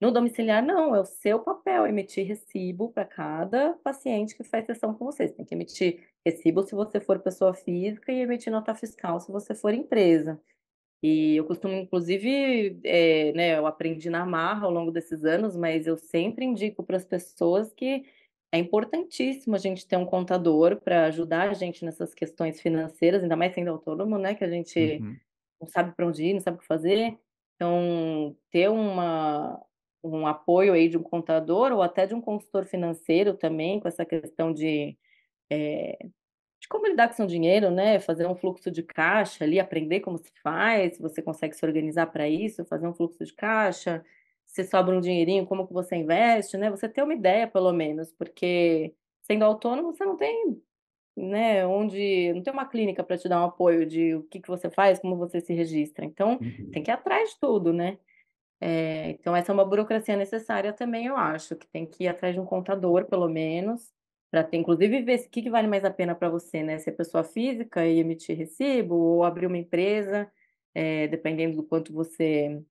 [0.00, 4.94] No domiciliar, não, é o seu papel emitir recibo para cada paciente que faz sessão
[4.94, 5.28] com você.
[5.28, 9.32] Você tem que emitir recibo se você for pessoa física e emitir nota fiscal se
[9.32, 10.40] você for empresa.
[11.02, 15.86] E eu costumo, inclusive, é, né, eu aprendi na marra ao longo desses anos, mas
[15.86, 18.04] eu sempre indico para as pessoas que
[18.52, 23.36] é importantíssimo a gente ter um contador para ajudar a gente nessas questões financeiras, ainda
[23.36, 25.20] mais sendo autônomo, né, que a gente Uhum.
[25.60, 27.18] não sabe para onde ir, não sabe o que fazer.
[27.56, 29.64] Então, ter uma,
[30.02, 34.04] um apoio aí de um contador ou até de um consultor financeiro também, com essa
[34.06, 34.98] questão de,
[35.50, 35.98] eh,
[36.60, 38.00] de como lidar com seu dinheiro, né?
[38.00, 42.06] Fazer um fluxo de caixa ali, aprender como se faz, se você consegue se organizar
[42.08, 44.04] para isso, fazer um fluxo de caixa,
[44.46, 46.70] se sobra um dinheirinho, como que você investe, né?
[46.70, 50.62] Você ter uma ideia, pelo menos, porque sendo autônomo, você não tem,
[51.16, 54.48] né, onde não tem uma clínica para te dar um apoio de o que que
[54.48, 56.04] você faz, como você se registra.
[56.04, 56.70] Então, Uhum.
[56.72, 57.98] tem que ir atrás de tudo, né?
[58.60, 62.34] É, então, essa é uma burocracia necessária também, eu acho, que tem que ir atrás
[62.34, 63.92] de um contador, pelo menos,
[64.30, 66.78] para ter, inclusive, ver o que, que vale mais a pena para você, né?
[66.78, 70.30] Ser pessoa física e emitir recibo, ou abrir uma empresa,
[70.74, 72.62] é, dependendo do quanto você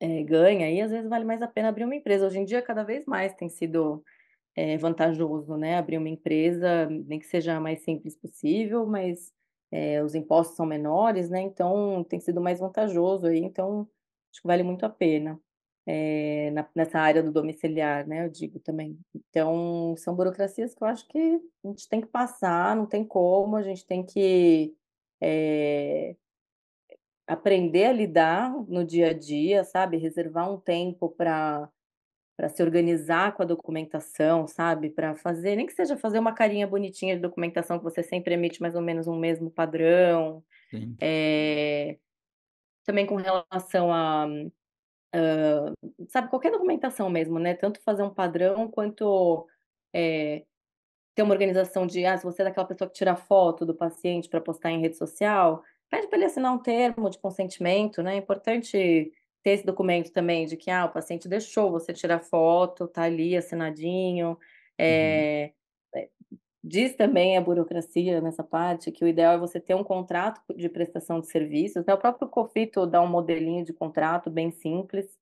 [0.00, 2.26] é, ganha, aí às vezes vale mais a pena abrir uma empresa.
[2.26, 4.04] Hoje em dia, cada vez mais tem sido
[4.56, 9.32] é vantajoso, né, abrir uma empresa, nem que seja mais simples possível, mas,
[10.04, 13.88] os impostos são menores, né, então tem sido mais vantajoso aí, então
[14.32, 15.40] acho que vale muito a pena,
[15.86, 18.98] eh, na nessa área do domiciliar, né, eu digo também.
[19.14, 21.18] Então são burocracias que eu acho que
[21.64, 24.74] a gente tem que passar, não tem como, a gente tem que,
[25.22, 26.16] eh,
[27.26, 31.68] aprender a lidar no dia a dia, sabe, reservar um tempo para
[32.36, 36.66] para se organizar com a documentação, sabe, para fazer nem que seja fazer uma carinha
[36.66, 40.44] bonitinha de documentação que você sempre emite mais ou menos um mesmo padrão.
[41.00, 41.98] Eh,
[42.84, 44.26] também com relação a,
[45.14, 45.72] hã,
[46.08, 49.46] sabe, qualquer documentação mesmo, né, tanto fazer um padrão quanto,
[49.94, 50.44] eh,
[51.14, 54.28] ter uma organização de, ah, se você é daquela pessoa que tira foto do paciente
[54.28, 58.18] para postar em rede social, pede para ele assinar um termo de consentimento, né, é
[58.18, 63.02] importante ter esse documento também de que, ah, o paciente deixou você tirar foto, tá
[63.04, 64.38] ali assinadinho,
[64.88, 65.26] Uhum.
[65.94, 66.10] eh,
[66.64, 70.68] diz também a burocracia nessa parte que o ideal é você ter um contrato de
[70.68, 75.18] prestação de serviços, né, o próprio Cofito dá um modelinho de contrato bem simples,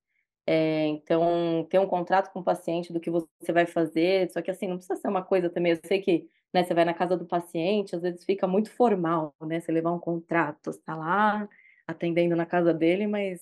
[0.47, 4.51] eh, então ter um contrato com o paciente do que você vai fazer, só que
[4.51, 7.17] assim, não precisa ser uma coisa também eu sei que, né, você vai na casa
[7.17, 11.47] do paciente, às vezes fica muito formal, né, você levar um contrato, você tá lá
[11.87, 13.41] atendendo na casa dele, mas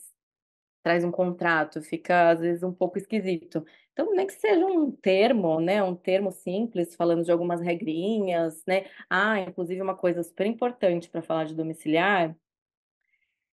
[0.83, 3.65] traz um contrato, fica às vezes um pouco esquisito.
[3.93, 8.85] Então, nem que seja um termo, né, um termo simples falando de algumas regrinhas, né.
[9.09, 12.35] Ah, inclusive uma coisa super importante para falar de domiciliar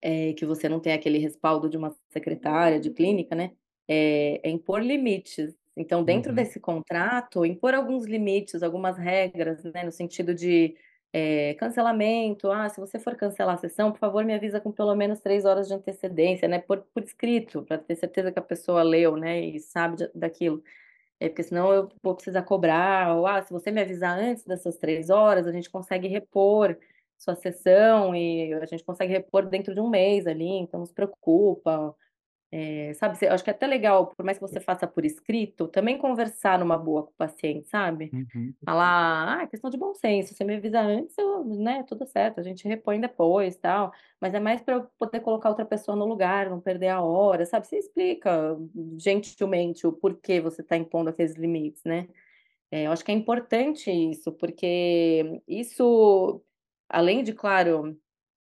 [0.01, 3.51] eh, que você não tem aquele respaldo de uma secretária de clínica, né,
[3.87, 5.55] eh, é impor limites.
[5.77, 6.33] Então, dentro Uhum.
[6.33, 10.75] desse contrato, impor alguns limites, algumas regras, né, no sentido de,
[11.13, 12.51] eh, cancelamento.
[12.51, 15.45] "Ah, se você for cancelar a sessão, por favor, me avisa com pelo menos 3
[15.45, 19.39] horas de antecedência", né, por por escrito, para ter certeza que a pessoa leu, né,
[19.41, 20.63] e sabe de daquilo.
[21.19, 24.77] É, porque senão eu vou precisar cobrar, ou, "Ah, se você me avisar antes dessas
[24.77, 26.77] 3 horas, a gente consegue repor
[27.17, 30.93] sua sessão e a gente consegue repor dentro de 1 mês ali, então não se
[30.93, 31.95] preocupa".
[32.57, 35.67] Eh, sabe, você acho que é até legal, por mais que você faça por escrito,
[35.67, 38.13] também conversar numa boa com o paciente, sabe.
[38.13, 38.55] Uhum.
[38.65, 42.39] Falar: "Ah, é questão de bom senso, você me avisa antes, eu né, tudo certo,
[42.39, 43.91] a gente repõe depois, tal,
[44.21, 47.45] mas é mais para eu poder colocar outra pessoa no lugar, não perder a hora",
[47.45, 48.57] sabe, você explica
[48.99, 52.07] gentilmente o porquê você está impondo aqueles limites, né.
[52.71, 56.43] Eh, eu acho que é importante isso, porque isso,
[56.89, 57.97] além de, claro,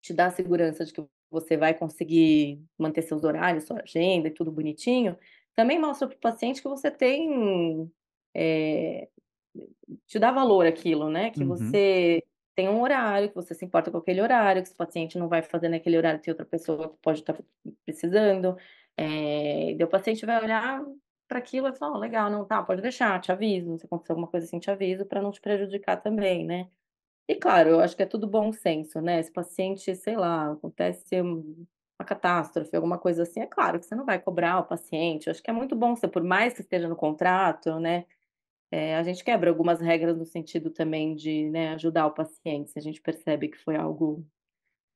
[0.02, 4.32] te dar a segurança de que você vai conseguir manter seus horários, sua agenda e
[4.34, 5.18] tudo bonitinho,
[5.54, 7.92] também mostra para o paciente que você tem,
[8.34, 9.10] eh,
[10.06, 11.44] te dá valor àquilo, né, que Uhum.
[11.44, 12.22] você
[12.54, 15.42] tem um horário, que você se importa com aquele horário, que esse paciente não vai
[15.42, 17.36] fazer naquele horário, tem outra pessoa que pode estar
[17.84, 18.56] precisando.
[19.76, 20.84] Daí o paciente vai olhar
[21.28, 24.28] para aquilo e falar: "Ó, legal, não, tá, pode deixar, te aviso, se acontecer alguma
[24.28, 26.68] coisa assim, te aviso para não te prejudicar também", né.
[27.28, 30.52] E claro, eu acho que é tudo bom senso, né, se o paciente, sei lá,
[30.52, 31.66] acontece um
[31.96, 35.30] uma catástrofe, alguma coisa assim, é claro que você não vai cobrar o paciente, eu
[35.30, 38.04] acho que é muito bom você por mais que esteja no contrato, né,
[38.72, 42.78] eh, a gente quebra algumas regras no sentido também de, né, ajudar o paciente, se
[42.78, 44.26] a gente percebe que foi algo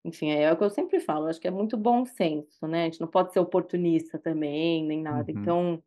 [0.05, 2.83] enfim, é o que eu sempre falo, eu acho que é muito bom senso, né,
[2.83, 5.31] a gente não pode ser oportunista também, nem nada.
[5.31, 5.33] Uhum.
[5.33, 5.83] Então,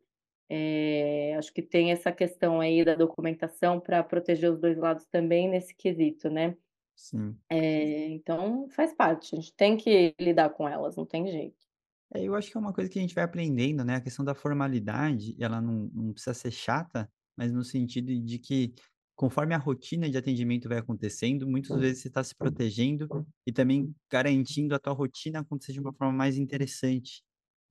[0.52, 5.48] eh, acho que tem essa questão aí da documentação para proteger os 2 lados também
[5.48, 6.56] nesse quesito, né.
[6.96, 7.42] Sim.
[7.50, 11.66] Eh, então faz parte, a gente tem que lidar com elas, não tem jeito.
[12.14, 13.96] É, eu acho que é uma coisa que a gente vai aprendendo, né?
[13.96, 18.74] A questão da formalidade, ela não, não precisa ser chata, mas no sentido de que,
[19.16, 23.10] conforme a rotina de atendimento vai acontecendo, muitas vezes você está se protegendo
[23.46, 27.22] e também garantindo a tua rotina acontecer de uma forma mais interessante.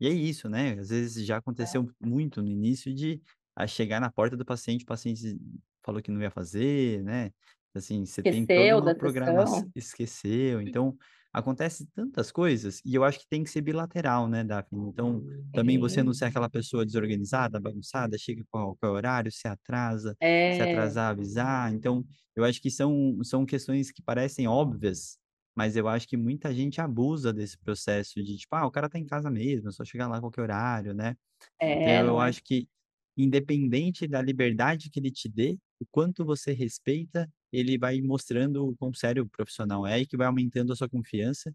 [0.02, 0.80] E é isso, né?
[0.80, 3.22] Às vezes já aconteceu muito no início de
[3.56, 5.38] a chegar na porta do paciente, o paciente
[5.84, 7.32] falou que não ia fazer, né?
[7.76, 9.72] Assim, você tem toda Esqueceu uma da programação, sessão.
[9.76, 10.96] esqueceu, então
[11.34, 14.90] acontece tantas coisas e eu acho que tem que ser bilateral, né, Daphne?
[14.90, 15.24] Então,
[15.54, 20.18] também você não ser aquela pessoa desorganizada, bagunçada, chega com qualquer horário, se atrasa,
[20.50, 21.74] se É, atrasar, avisar.
[21.74, 25.18] Então, eu acho que são, são questões que parecem óbvias,
[25.56, 29.00] mas eu acho que muita gente abusa desse processo de, tipo, ah, o cara tá
[29.00, 31.16] em casa mesmo, é só chegar lá a qualquer horário, né?
[31.68, 32.22] Então, é, eu não é?
[32.22, 32.68] acho que,
[33.18, 38.76] independente da liberdade que ele te dê, o quanto você respeita, ele vai mostrando o
[38.78, 41.54] quão sério o profissional é e que vai aumentando a sua confiança,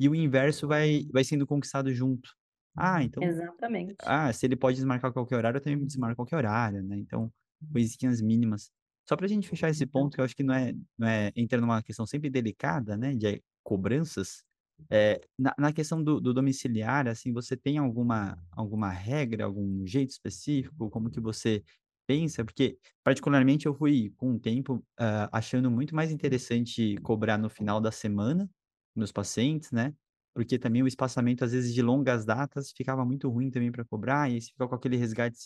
[0.00, 2.30] e o inverso vai, vai sendo conquistado junto.
[2.76, 3.96] Ah, então, Exatamente.
[4.02, 6.98] ah, se ele pode desmarcar qualquer horário, eu também me desmarco qualquer horário, né?
[6.98, 7.32] Então,
[7.72, 8.70] coisinhas mínimas.
[9.08, 11.32] Só para a gente fechar esse ponto, que eu acho que não é, não é,
[11.36, 14.44] entra numa questão sempre delicada, né, de cobranças,
[14.90, 20.10] é, na, na questão do, do domiciliar, assim, você tem alguma, alguma regra, algum jeito
[20.10, 21.62] específico, como que você
[22.06, 22.44] pensa?
[22.44, 27.80] Porque, particularmente, eu fui, com o tempo, ah, achando muito mais interessante cobrar no final
[27.80, 28.48] da semana,
[28.94, 29.94] meus pacientes, né?
[30.34, 34.30] Porque também o espaçamento, às vezes, de longas datas ficava muito ruim também para cobrar,
[34.30, 35.38] e aí você fica com aquele resgate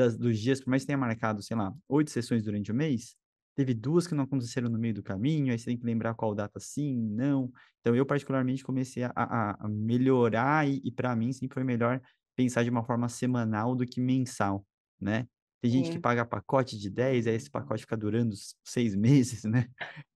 [0.00, 3.16] das, dos dias, por mais que tenha marcado, sei lá, oito sessões durante o mês,
[3.56, 6.34] teve duas que não aconteceram no meio do caminho, aí você tem que lembrar qual
[6.34, 7.50] data sim, não.
[7.80, 12.00] Então, eu particularmente comecei a, a, a melhorar e, e para mim sempre foi melhor
[12.36, 14.66] pensar de uma forma semanal do que mensal,
[15.00, 15.26] né?
[15.62, 16.00] Tem gente que Sim.
[16.00, 18.34] paga pacote de 10, aí esse pacote fica durando
[18.64, 19.66] seis meses, né?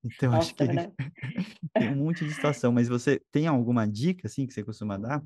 [0.02, 0.94] Então, acho Nossa, é que verdade.
[1.76, 5.22] tem um monte de situação, mas você tem alguma dica, assim, que você costuma dar?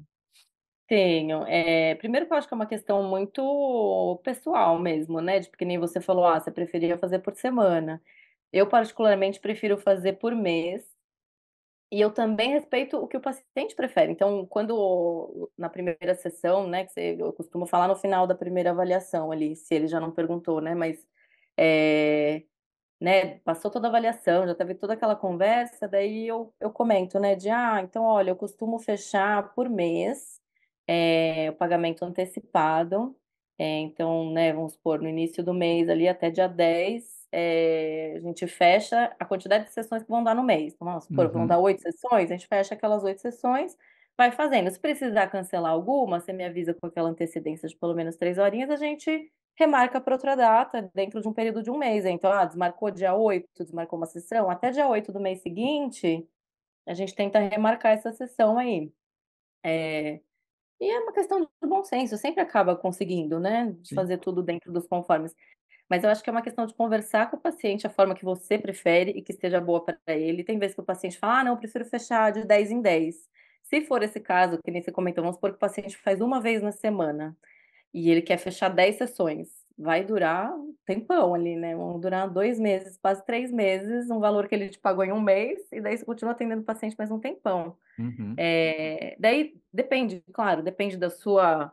[0.89, 1.45] Tenho.
[1.47, 5.63] Eh, primeiro que eu acho que é uma questão muito pessoal mesmo, né, de que
[5.67, 8.03] nem você falou: "Ah, você preferia fazer por semana".
[8.51, 10.83] Eu particularmente prefiro fazer por mês,
[11.93, 14.13] e eu também respeito o que o paciente prefere.
[14.13, 18.71] Então, quando na primeira sessão, né, que você eu costumo falar no final da primeira
[18.71, 20.99] avaliação ali, se ele já não perguntou, né, mas,
[21.57, 22.45] eh
[23.01, 27.35] né, passou toda a avaliação, já teve toda aquela conversa, daí eu eu comento, né,
[27.37, 30.41] de: "Ah, então olha, eu costumo fechar por mês,
[30.89, 33.17] eh, o pagamento antecipado,
[33.59, 38.21] eh, então, né, vamos supor, no início do mês ali até dia 10, eh, a
[38.21, 40.75] gente fecha a quantidade de sessões que vão dar no mês.
[40.75, 43.77] Então vamos supor, vão dar Uhum, 8 sessões, a gente fecha aquelas 8 sessões,
[44.17, 44.71] vai fazendo.
[44.71, 48.71] Se precisar cancelar alguma, você me avisa com aquela antecedência de pelo menos 3 horinhas,
[48.71, 52.05] a gente remarca para outra data, dentro de um período de um mês.
[52.07, 56.29] Então, ah, desmarcou dia 8, desmarcou uma sessão, até dia 8 do mês seguinte,
[56.87, 58.93] a gente tenta remarcar essa sessão aí.
[59.65, 60.21] Eh,
[60.81, 63.95] e é uma questão de bom senso, sempre acaba conseguindo, né, de sim.
[63.95, 65.35] fazer tudo dentro dos conformes.
[65.91, 68.25] Mas eu acho que é uma questão de conversar com o paciente a forma que
[68.25, 70.45] você prefere e que esteja boa para ele.
[70.45, 73.29] Tem vezes que o paciente fala: "Ah, não, eu prefiro fechar de 10 em 10".
[73.63, 76.41] Se for esse caso, que nem você comentou, vamos supor que o paciente faz uma
[76.41, 77.37] vez na semana.
[77.95, 79.49] E ele quer fechar 10 sessões.
[79.79, 84.49] Vai durar um tempão ali, né, vão durar 2 meses, quase 3 meses, um valor
[84.49, 87.11] que ele te pagou em um mês, e daí você continua atendendo o paciente mais
[87.11, 87.77] um tempão.
[87.99, 91.73] Uhum, Eh, daí depende, claro, depende da sua,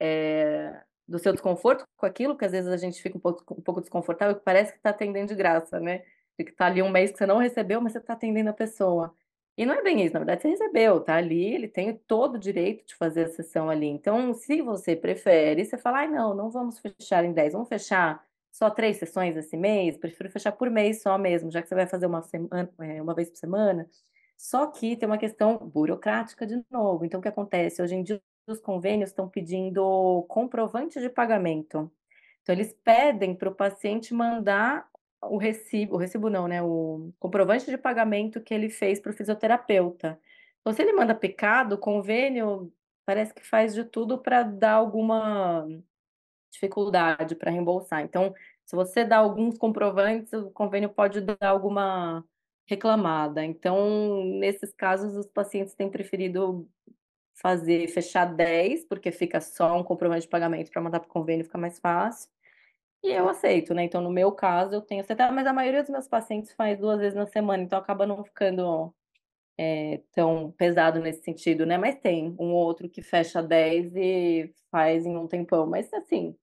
[0.00, 3.62] eh, do seu desconforto com aquilo, que às vezes a gente fica um pouco um
[3.62, 6.00] pouco desconfortável, que parece que está atendendo de graça, né,
[6.38, 8.54] de que está ali um mês que você não recebeu, mas você está atendendo a
[8.54, 9.14] pessoa.
[9.58, 12.38] E não é bem isso, na verdade você recebeu, tá ali, ele tem todo o
[12.38, 13.86] direito de fazer a sessão ali.
[13.88, 18.24] Então, se você prefere, você fala: "Ai não, não vamos fechar em 10, vamos fechar
[18.52, 21.86] só 3 sessões esse mês, prefiro fechar por mês só mesmo, já que você vai
[21.86, 23.88] fazer uma semana eh, uma vez por semana".
[24.42, 27.82] Só que tem uma questão burocrática de novo, então o que acontece?
[27.82, 31.92] Hoje em dia os convênios estão pedindo comprovante de pagamento.
[32.42, 34.88] Então eles pedem para o paciente mandar
[35.22, 39.14] o recibo o recibo não, né, o comprovante de pagamento que ele fez para o
[39.14, 40.18] fisioterapeuta.
[40.60, 42.72] Então se ele manda picado, o convênio
[43.04, 45.66] parece que faz de tudo para dar alguma
[46.52, 48.02] dificuldade para reembolsar.
[48.02, 48.34] Então,
[48.64, 52.24] se você dá alguns comprovantes, o convênio pode dar alguma
[52.66, 53.44] reclamada.
[53.44, 56.68] Então, nesses casos, os pacientes têm preferido
[57.34, 61.44] fazer fechar 10, porque fica só um comprovante de pagamento para mandar para o convênio,
[61.44, 62.30] fica mais fácil.
[63.04, 65.90] E eu aceito, né, então no meu caso eu tenho aceitado, mas a maioria dos
[65.90, 68.94] meus pacientes faz 2 vezes na semana, então acaba não ficando,
[69.58, 74.52] eh, tão pesado nesse sentido, né, mas tem um ou outro que fecha 10 e
[74.70, 76.36] faz em um tempão, mas assim,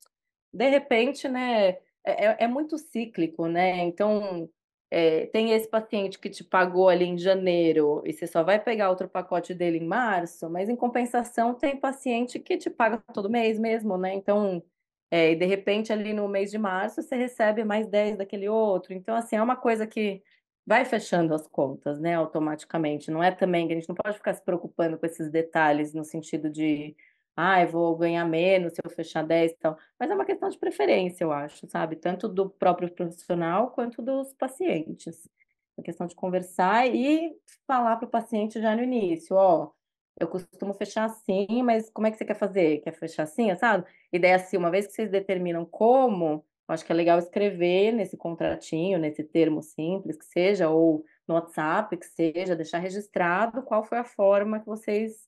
[0.53, 4.49] de repente, né, é é é muito cíclico, né, então
[4.90, 8.90] é, tem esse paciente que te pagou ali em janeiro e você só vai pegar
[8.90, 13.60] outro pacote dele em março, mas em compensação tem paciente que te paga todo mês
[13.60, 14.14] mesmo, né?
[14.14, 14.64] Então,
[15.12, 18.94] é, e de repente ali no mês de março você recebe mais 10 daquele outro.
[18.94, 20.24] Então, assim, é uma coisa que
[20.66, 23.10] vai fechando as contas, né, automaticamente.
[23.12, 26.04] Não é também que a gente não pode ficar se preocupando com esses detalhes no
[26.04, 26.96] sentido de
[27.38, 29.78] ah, eu vou ganhar menos se eu fechar 10 e tal.
[30.00, 31.96] Mas é uma questão de preferência, eu acho, sabe?
[31.96, 35.30] Tanto do próprio profissional quanto dos pacientes.
[35.78, 37.32] É questão de conversar e
[37.68, 39.72] falar para o paciente já no início, ó,
[40.20, 42.80] eu costumo fechar assim, mas como é que você quer fazer?
[42.80, 43.86] Quer fechar assim, sabe?
[44.12, 48.18] Ideia assim, uma vez que vocês determinam como, eu acho que é legal escrever nesse
[48.18, 54.00] contratinho, nesse termo simples que seja, ou no WhatsApp que seja, deixar registrado qual foi
[54.00, 55.27] a forma que vocês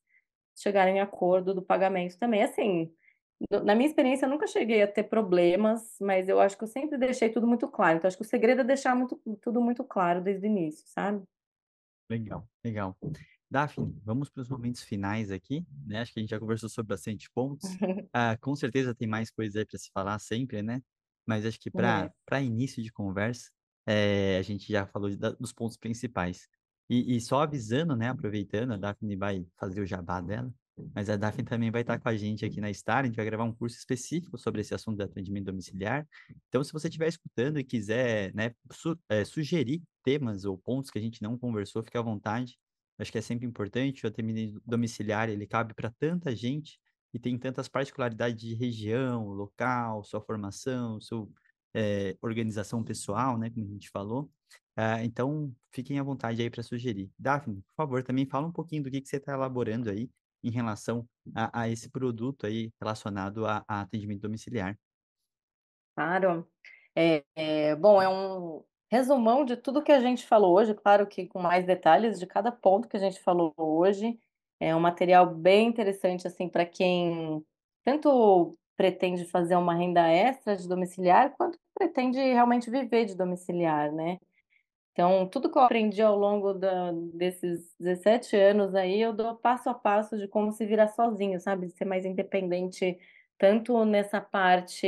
[0.62, 2.44] chegarem em acordo do pagamento também.
[2.44, 2.94] Assim,
[3.64, 6.98] na minha experiência, eu nunca cheguei a ter problemas, mas eu acho que eu sempre
[6.98, 7.98] deixei tudo muito claro.
[7.98, 11.24] Então, acho que o segredo é deixar muito, tudo muito claro desde o início, sabe?
[12.10, 12.98] Legal, legal.
[13.50, 16.02] Daphne, vamos para os momentos finais aqui, né?
[16.02, 17.80] Acho que a gente já conversou sobre bastante pontos.
[18.14, 20.82] Ah, com certeza tem mais coisas aí para se falar sempre, né?
[21.26, 22.42] Mas acho que para É.
[22.42, 23.52] início de conversa,
[23.88, 26.48] eh, a gente já falou da- dos pontos principais.
[26.90, 28.10] E, e só avisando, né?
[28.10, 30.52] Aproveitando, a Daphne vai fazer o jabá dela,
[30.96, 33.04] mas a Daphne também vai estar com a gente aqui na Star.
[33.04, 36.08] A gente vai gravar um curso específico sobre esse assunto de atendimento domiciliar.
[36.48, 40.98] Então, se você estiver escutando e quiser, né, su- eh, sugerir temas ou pontos que
[40.98, 42.58] a gente não conversou, fique à vontade.
[42.98, 44.06] Acho que é sempre importante.
[44.06, 46.80] O atendimento domiciliar, ele cabe para tanta gente
[47.14, 51.28] e tem tantas particularidades de região, local, sua formação, sua
[51.74, 54.32] eh, organização pessoal, né, como a gente falou.
[54.82, 57.12] Ah, então, fiquem à vontade aí para sugerir.
[57.20, 60.10] Daphne, por favor, também fala um pouquinho do que, que você está elaborando aí
[60.42, 61.06] em relação
[61.36, 64.80] a, a esse produto aí relacionado a, a atendimento domiciliar.
[65.94, 66.48] Claro.
[66.96, 71.28] É, é, bom, é um resumão de tudo que a gente falou hoje, claro que
[71.28, 74.18] com mais detalhes de cada ponto que a gente falou hoje.
[74.62, 77.46] É um material bem interessante, assim, para quem
[77.84, 84.18] tanto pretende fazer uma renda extra de domiciliar, quanto pretende realmente viver de domiciliar, né?
[84.94, 89.70] Então, tudo que eu aprendi ao longo da, desses 17 anos aí, eu dou passo
[89.70, 91.68] a passo de como se virar sozinho, sabe?
[91.68, 92.98] De ser mais independente,
[93.38, 94.86] tanto nessa parte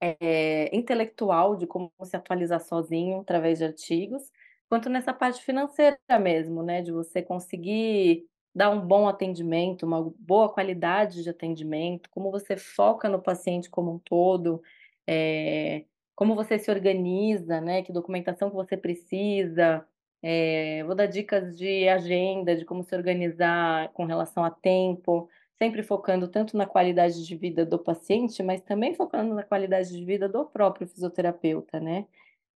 [0.00, 4.30] eh, intelectual de como se atualizar sozinho através de artigos,
[4.68, 10.52] quanto nessa parte financeira mesmo, né, de você conseguir dar um bom atendimento, uma boa
[10.52, 14.62] qualidade de atendimento, como você foca no paciente como um todo,
[15.06, 15.84] eh,
[16.16, 19.86] como você se organiza, né, que documentação que você precisa.
[20.22, 25.28] Eh, vou dar dicas de agenda, de como se organizar com relação a tempo.
[25.58, 30.04] Sempre focando tanto na qualidade de vida do paciente, mas também focando na qualidade de
[30.04, 32.06] vida do próprio fisioterapeuta, né.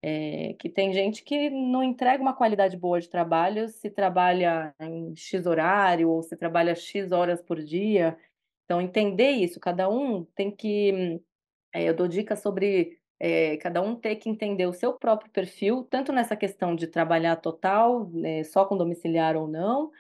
[0.03, 5.15] Eh, que tem gente que não entrega uma qualidade boa de trabalho se trabalha em
[5.17, 8.19] "X" horário ou se trabalha "X" horas por dia.
[8.67, 11.21] Então entender isso, cada um tem que
[11.75, 15.85] eh, eu dou dicas sobre, eh, cada um ter que entender o seu próprio perfil,
[15.91, 19.93] tanto nessa questão de trabalhar total, eh, só com domiciliar ou não,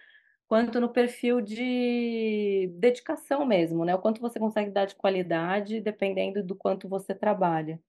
[0.48, 6.42] Quanto no perfil de dedicação mesmo, né, o quanto você consegue dar de qualidade dependendo
[6.44, 7.80] do quanto você trabalha.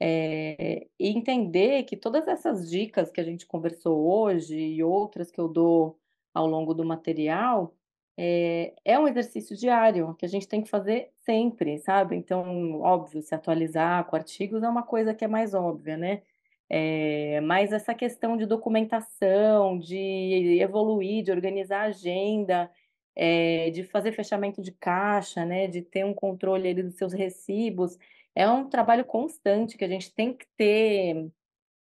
[0.00, 5.40] Eh, e entender que todas essas dicas que a gente conversou hoje e outras que
[5.40, 5.98] eu dou
[6.34, 7.75] ao longo do material,
[8.18, 12.16] eh, é um exercício diário que a gente tem que fazer sempre, sabe.
[12.16, 16.22] Então, óbvio, se atualizar com artigos é uma coisa que é mais óbvia, né.
[16.68, 22.70] Eh, mas essa questão de documentação, de evoluir, de organizar a agenda,
[23.14, 27.96] eh, de fazer fechamento de caixa, né, de ter um controle ali dos seus recibos,
[28.34, 31.30] é um trabalho constante que a gente tem que ter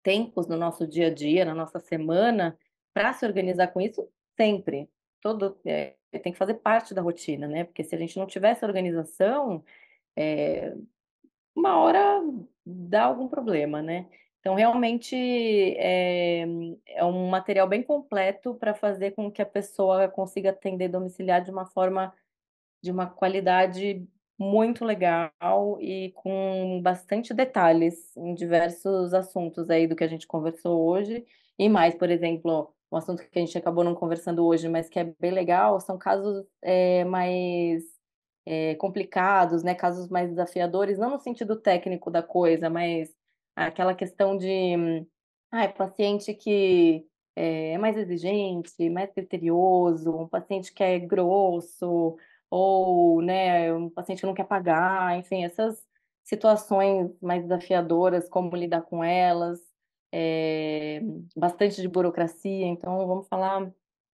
[0.04, 2.58] tempos no nosso dia a dia, na nossa semana,
[2.94, 4.90] para se organizar com isso sempre.
[5.22, 8.50] Todo eh, tem que fazer parte da rotina, né, porque se a gente não tiver
[8.52, 9.64] essa organização,
[10.18, 10.76] eh
[11.56, 12.22] uma hora
[12.66, 14.08] dá algum problema, né.
[14.40, 16.46] Então realmente, eh,
[16.88, 21.52] é um material bem completo para fazer com que a pessoa consiga atender domiciliar de
[21.52, 22.14] uma forma
[22.84, 24.08] de uma qualidade
[24.40, 30.82] muito legal e com bastante detalhes em diversos assuntos aí do que a gente conversou
[30.88, 31.26] hoje,
[31.60, 35.00] e mais, por exemplo, um assunto que a gente acabou não conversando hoje, mas que
[35.00, 37.84] é bem legal, são casos, eh, mais,
[38.46, 43.14] eh, complicados, né, casos mais desafiadores, não no sentido técnico da coisa, mas
[43.56, 45.06] aquela questão de,
[45.52, 47.06] ai, paciente que,
[47.36, 52.18] eh, é mais exigente, mais criterioso, um paciente que é grosso,
[52.50, 55.82] ou, né, um paciente que não quer pagar, enfim, essas
[56.24, 59.71] situações mais desafiadoras, como lidar com elas.
[60.12, 61.02] É,
[61.36, 63.72] bastante de burocracia, então vamos falar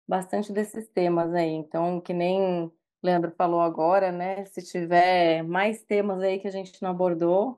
[0.08, 1.52] bastante desses temas aí.
[1.52, 2.72] Então, que nem
[3.04, 4.46] Leandro falou agora, né?
[4.46, 7.58] Se tiver mais temas aí que a gente não abordou,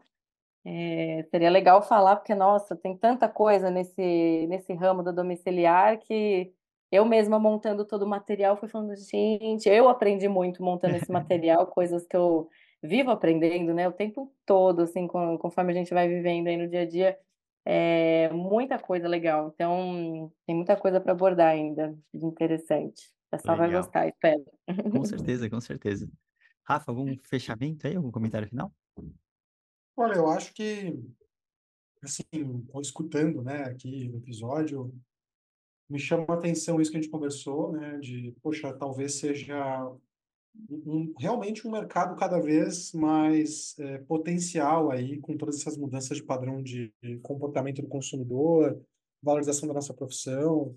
[0.65, 6.53] é, seria legal falar, porque, nossa, tem tanta coisa nesse, nesse ramo do domiciliar que
[6.91, 11.68] eu mesma montando todo o material fui falando, gente, eu aprendi muito montando esse material,
[11.68, 12.49] coisas que eu
[12.81, 16.68] vivo aprendendo, né, o tempo todo, assim, com, conforme a gente vai vivendo aí no
[16.68, 17.18] dia a dia,
[17.69, 19.52] é muita coisa legal.
[19.53, 23.11] Então, tem muita coisa para abordar ainda, de interessante.
[23.27, 24.45] O pessoal vai gostar, espero.
[24.89, 26.10] Com certeza, com certeza.
[26.64, 27.98] Rafa, algum fechamento aí?
[27.98, 28.72] Algum comentário final?
[29.98, 30.98] Olha, eu acho que,
[32.02, 32.23] assim,
[32.81, 34.95] escutando, né, aqui o episódio,
[35.89, 39.91] me chama a atenção isso que a gente conversou, né, de, poxa, talvez seja
[40.69, 46.23] um, realmente um mercado cada vez mais é, potencial aí, com todas essas mudanças de
[46.23, 48.81] padrão de, comportamento do consumidor,
[49.21, 50.75] valorização da nossa profissão,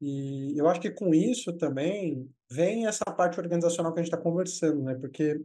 [0.00, 4.22] e eu acho que com isso também vem essa parte organizacional que a gente está
[4.22, 5.40] conversando, né, porque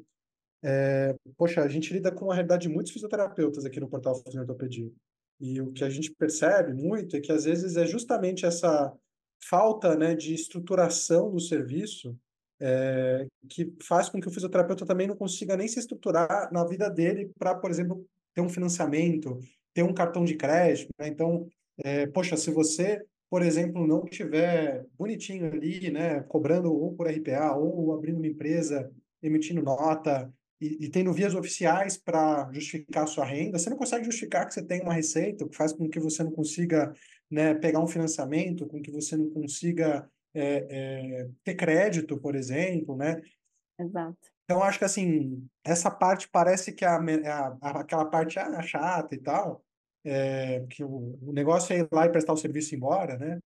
[0.63, 4.91] é, poxa, a gente lida com a realidade de muitos fisioterapeutas aqui no portal Ortopedia.
[5.39, 8.95] E o que a gente percebe muito é que às vezes é justamente essa
[9.43, 12.15] falta né, de estruturação do serviço
[12.61, 16.89] é, que faz com que o fisioterapeuta também não consiga nem se estruturar na vida
[16.89, 18.05] dele para, por exemplo,
[18.35, 19.39] ter um financiamento,
[19.73, 20.89] ter um cartão de crédito.
[20.99, 21.07] Né?
[21.07, 21.47] Então,
[21.83, 27.55] é, poxa, se você, por exemplo, não tiver bonitinho ali, né, cobrando ou por RPA
[27.55, 28.91] ou abrindo uma empresa,
[29.23, 30.31] emitindo nota,
[30.61, 34.53] e, e tendo vias oficiais para justificar a sua renda, você não consegue justificar que
[34.53, 36.93] você tem uma receita, o que faz com que você não consiga
[37.29, 42.95] né, pegar um financiamento, com que você não consiga é, é, ter crédito, por exemplo,
[42.95, 43.21] né?
[43.79, 44.17] Exato.
[44.43, 49.19] Então, acho que, assim, essa parte parece que a, a, aquela parte ah, chata e
[49.19, 49.63] tal,
[50.03, 53.17] é, que o, o negócio é ir lá e prestar o serviço e ir embora,
[53.17, 53.39] né?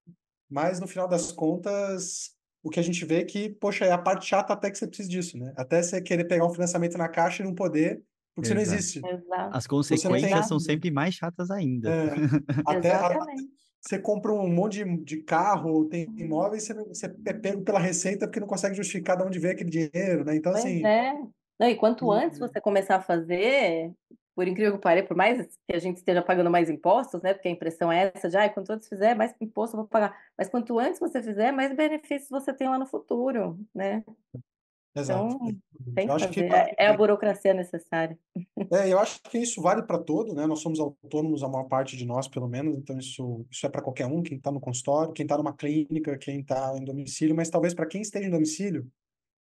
[0.49, 3.99] Mas, no final das contas, o que a gente vê é que, poxa, é a
[3.99, 5.53] parte chata até que você precisa disso, né?
[5.57, 8.03] Até você querer pegar um financiamento na caixa e não poder,
[8.35, 8.79] porque você não Exato.
[8.79, 8.99] existe.
[8.99, 9.57] Exato.
[9.57, 11.91] As tem- consequências são sempre mais chatas ainda.
[11.91, 12.15] É,
[12.67, 13.62] até a- Exatamente.
[13.83, 18.27] Você compra um monte de, de carro, tem imóveis, você, você é pego pela receita
[18.27, 20.37] porque não consegue justificar de onde veio aquele dinheiro, né?
[20.37, 21.15] Então, Pois assim, é.
[21.59, 23.93] Não, e quanto antes você começar a fazer,
[24.35, 27.35] por incrível que pareça, por mais que a gente esteja pagando mais impostos, né?
[27.35, 30.17] Porque a impressão é essa de, ah, quanto antes fizer, mais imposto eu vou pagar.
[30.39, 34.05] Mas quanto antes você fizer, mais benefícios você tem lá no futuro, né?
[34.95, 35.27] Exato.
[35.27, 36.41] Então, tem Eu que acho que.
[36.41, 38.19] É, é a burocracia necessária.
[38.71, 40.47] É, eu acho que isso vale para todo, né?
[40.47, 43.83] Nós somos autônomos, a maior parte de nós, pelo menos, então isso, isso é para
[43.83, 47.51] qualquer um, quem está no consultório, quem está numa clínica, quem está em domicílio, mas
[47.51, 48.87] talvez para quem esteja em domicílio,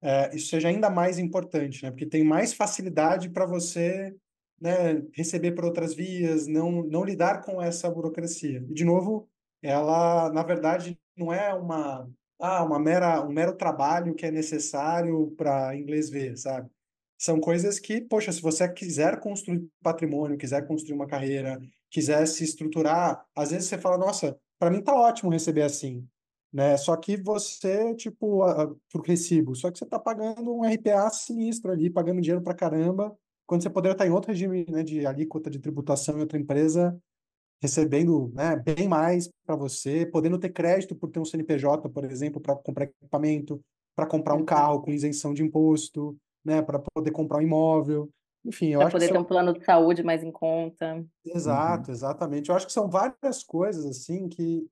[0.03, 1.91] é, isso seja ainda mais importante, né?
[1.91, 4.15] Porque tem mais facilidade para você,
[4.61, 8.65] né, receber por outras vias, não, não lidar com essa burocracia.
[8.69, 9.29] E, de novo,
[9.63, 12.09] ela, na verdade, não é uma,
[12.43, 16.71] ah, uma mera, um mero trabalho que é necessário para inglês ver, sabe?
[17.19, 21.61] São coisas que, poxa, se você quiser construir patrimônio, quiser construir uma carreira,
[21.91, 26.07] quiser se estruturar, às vezes você fala, nossa, para mim tá ótimo receber assim,
[26.53, 26.77] né?
[26.77, 31.11] Só que você, tipo, a- a- por recibo, só que você tá pagando um RPA
[31.11, 33.17] sinistro ali, pagando dinheiro pra caramba,
[33.47, 36.99] quando você poderia estar em outro regime, né, de alíquota de tributação em outra empresa,
[37.63, 42.41] recebendo, né, bem mais para você, podendo ter crédito por ter um CNPJ, por exemplo,
[42.41, 43.61] para comprar equipamento,
[43.95, 44.47] para comprar um Exato.
[44.47, 48.11] carro com isenção de imposto, né, para poder comprar um imóvel.
[48.45, 49.23] Enfim, eu Para acho que poder ter são...
[49.23, 51.07] um plano de saúde mais em conta.
[51.25, 52.51] Exato, exatamente.
[52.51, 54.67] Eu acho que são várias coisas assim que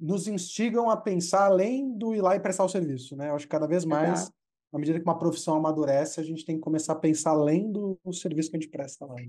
[0.00, 3.28] nos instigam a pensar além do ir lá e prestar o serviço, né?
[3.28, 4.32] Eu acho que cada vez mais, Exato.
[4.72, 7.98] à medida que uma profissão amadurece, a gente tem que começar a pensar além do,
[8.02, 9.14] do serviço que a gente presta lá.
[9.16, 9.28] né?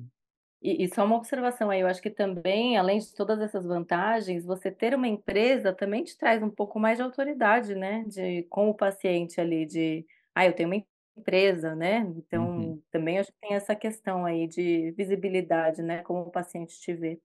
[0.64, 4.45] E, e só uma observação aí, eu acho que também, além de todas essas vantagens,
[4.45, 8.03] você ter uma empresa também te traz um pouco mais de autoridade, né?
[8.06, 10.84] De, com o paciente ali, de, ah, eu tenho uma
[11.18, 11.98] empresa, né?
[12.18, 12.81] Então, Uhum.
[12.91, 16.02] também acho que tem essa questão aí de visibilidade, né?
[16.03, 17.22] Como o paciente te vê.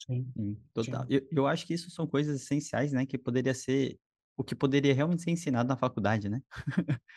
[0.00, 1.04] Sim, Sim, total.
[1.06, 1.08] sim.
[1.08, 3.04] Eu, eu acho que isso são coisas essenciais, né?
[3.04, 3.98] Que poderia ser
[4.38, 6.40] o que poderia realmente ser ensinado na faculdade, né?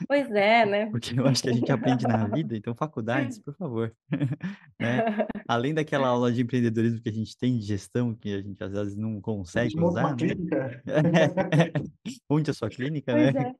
[0.07, 0.85] Pois é, né?
[0.91, 3.95] Porque eu acho que a gente aprende na vida, então faculdades, por favor,
[4.79, 5.03] né?
[5.47, 8.71] Além daquela aula de empreendedorismo que a gente tem de gestão, que a gente às
[8.71, 10.17] vezes não consegue usar, uma né?
[10.17, 10.83] clínica.
[12.29, 13.33] Onde a sua clínica, Pois né?
[13.35, 13.55] é.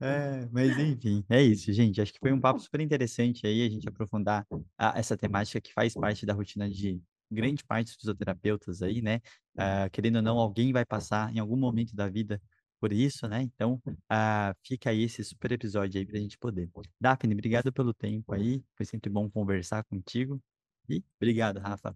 [0.00, 2.00] É, mas enfim, é isso, gente.
[2.00, 5.72] Acho que foi um papo super interessante aí a gente aprofundar a- essa temática que
[5.72, 9.20] faz parte da rotina de grande parte dos fisioterapeutas aí, né?
[9.56, 12.40] Ah, querendo ou não, alguém vai passar em algum momento da vida
[12.86, 13.42] por isso, né?
[13.42, 16.70] Então, ah, fica aí esse super episódio aí pra gente poder.
[17.00, 18.62] Daphne, obrigado pelo tempo aí.
[18.76, 20.40] Foi sempre bom conversar contigo.
[20.88, 21.92] E obrigado, Rafa.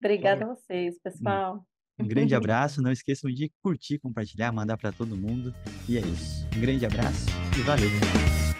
[0.00, 1.66] Obrigada a vocês, pessoal.
[1.98, 5.52] Um grande abraço, não esqueçam de curtir, compartilhar, mandar para todo mundo.
[5.88, 6.46] E é isso.
[6.56, 7.26] Um grande abraço
[7.58, 8.51] e valeu.